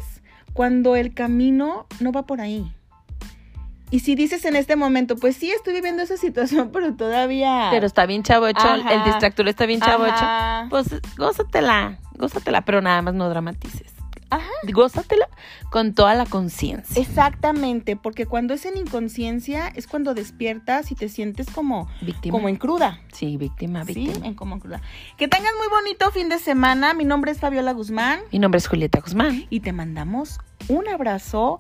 cuando 0.53 0.95
el 0.95 1.15
camino 1.15 1.87
no 2.01 2.13
va 2.13 2.27
por 2.27 2.43
ahí. 2.43 2.71
Y 3.93 4.01
si 4.01 4.15
dices 4.15 4.47
en 4.47 4.57
este 4.57 4.75
momento, 4.75 5.17
pues 5.17 5.37
sí, 5.37 5.51
estoy 5.51 5.75
viviendo 5.75 6.03
esa 6.03 6.17
situación, 6.17 6.71
pero 6.73 6.95
todavía... 6.95 7.69
Pero 7.71 7.87
está 7.87 8.07
bien 8.07 8.23
chavocho, 8.23 8.67
Ajá. 8.67 8.91
el 8.95 9.05
distractor 9.05 9.47
está 9.49 9.67
bien 9.67 9.81
chavocho. 9.81 10.13
Ajá. 10.15 10.67
Pues 10.71 10.87
gózatela, 11.19 11.99
gózatela, 12.17 12.65
pero 12.65 12.81
nada 12.81 13.03
más 13.03 13.13
no 13.13 13.29
dramatices. 13.29 13.93
Ajá. 14.31 14.49
Gózatela 14.73 15.29
con 15.71 15.93
toda 15.93 16.15
la 16.15 16.25
conciencia. 16.25 17.03
Exactamente, 17.03 17.97
porque 17.97 18.25
cuando 18.25 18.55
es 18.55 18.65
en 18.65 18.79
inconsciencia 18.79 19.69
es 19.69 19.87
cuando 19.87 20.15
despiertas 20.15 20.91
y 20.91 20.95
te 20.95 21.11
sientes 21.11 21.51
como, 21.51 21.87
Víctima. 22.01 22.33
como 22.33 22.49
en 22.49 22.57
cruda. 22.57 22.99
Sí, 23.13 23.37
víctima, 23.37 23.85
Sí, 23.85 23.93
víctima. 23.93 24.27
en 24.27 24.33
como 24.33 24.55
en 24.55 24.61
cruda. 24.61 24.81
Que 25.19 25.29
tengas 25.29 25.53
muy 25.59 25.69
bonito 25.69 26.11
fin 26.13 26.31
de 26.31 26.39
semana. 26.39 26.95
Mi 26.95 27.05
nombre 27.05 27.31
es 27.31 27.41
Fabiola 27.41 27.73
Guzmán 27.75 28.21
Mi 28.33 28.39
nombre 28.39 28.57
es 28.57 28.67
Julieta 28.69 29.01
Guzmán 29.01 29.45
y 29.51 29.61
te 29.61 29.73
mandamos 29.73 30.39
un 30.69 30.89
abrazo, 30.89 31.59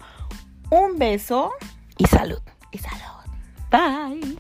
un 0.71 0.97
beso 0.99 1.53
y 2.03 2.07
salud. 2.07 2.41
y 2.73 2.79
salud. 2.79 3.23
Bye. 3.71 4.39